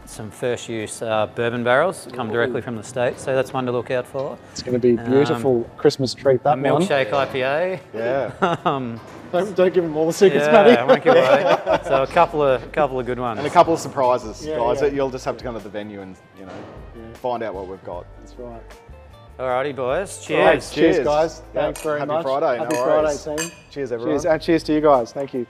some 0.05 0.31
first 0.31 0.69
use 0.69 1.01
uh, 1.01 1.27
bourbon 1.35 1.65
barrels, 1.65 2.07
come 2.13 2.31
directly 2.31 2.61
from 2.61 2.77
the 2.77 2.83
States, 2.83 3.23
so 3.23 3.35
that's 3.35 3.53
one 3.55 3.65
to 3.65 3.73
look 3.73 3.91
out 3.91 4.07
for. 4.07 4.39
It's 4.53 4.63
going 4.63 4.79
to 4.79 4.79
be 4.79 4.97
beautiful 5.03 5.65
Christmas 5.79 6.13
treat. 6.13 6.43
That 6.43 6.59
A 6.59 6.63
one. 6.73 6.83
milkshake 6.83 7.11
IPA. 7.11 7.81
yeah. 7.95 8.57
Um, 8.65 9.01
Don't, 9.33 9.55
don't 9.55 9.75
give 9.75 9.85
them 9.85 9.95
all 9.97 10.07
the 10.07 10.13
secrets, 10.13 10.47
yeah, 10.47 10.53
Matty. 10.53 10.77
I 10.77 10.85
won't 10.85 11.05
give 11.05 11.15
away. 11.15 11.81
So 11.85 12.03
a 12.03 12.07
couple 12.07 12.43
of 12.43 12.71
couple 12.73 12.99
of 12.99 13.05
good 13.07 13.19
ones. 13.19 13.39
And 13.39 13.47
a 13.47 13.51
couple 13.51 13.75
of 13.75 13.81
surprises, 13.81 14.45
Yeah, 14.45 14.57
guys. 14.57 14.77
yeah. 14.77 14.89
That 14.89 14.95
you'll 14.95 15.11
just 15.11 15.25
have 15.27 15.37
to 15.39 15.45
go 15.45 15.53
to 15.53 15.59
the 15.59 15.69
venue 15.69 16.01
and 16.01 16.17
you 16.39 16.47
know 16.47 16.53
find 17.15 17.43
out 17.43 17.55
what 17.55 17.67
we've 17.69 17.85
got. 17.85 18.07
That's 18.21 18.35
right. 18.39 18.63
Alrighty, 19.39 19.77
boys. 19.77 20.31
All 20.31 20.37
right, 20.39 20.53
Cheers. 20.55 20.71
cheers, 20.73 20.97
Cheers. 20.97 21.05
guys. 21.07 21.43
Yeah, 21.55 21.61
Thanks 21.63 21.83
very 21.83 21.99
happy 22.01 22.09
much. 22.13 22.25
Friday, 22.25 22.59
Happy 22.59 22.77
worries. 22.77 23.23
Friday, 23.25 23.43
team. 23.43 23.53
Cheers, 23.71 23.93
everyone. 23.93 24.15
Cheers, 24.15 24.25
and 24.27 24.43
cheers 24.43 24.63
to 24.65 24.73
you 24.73 24.81
guys. 24.81 25.13
Thank 25.13 25.35
you. 25.35 25.47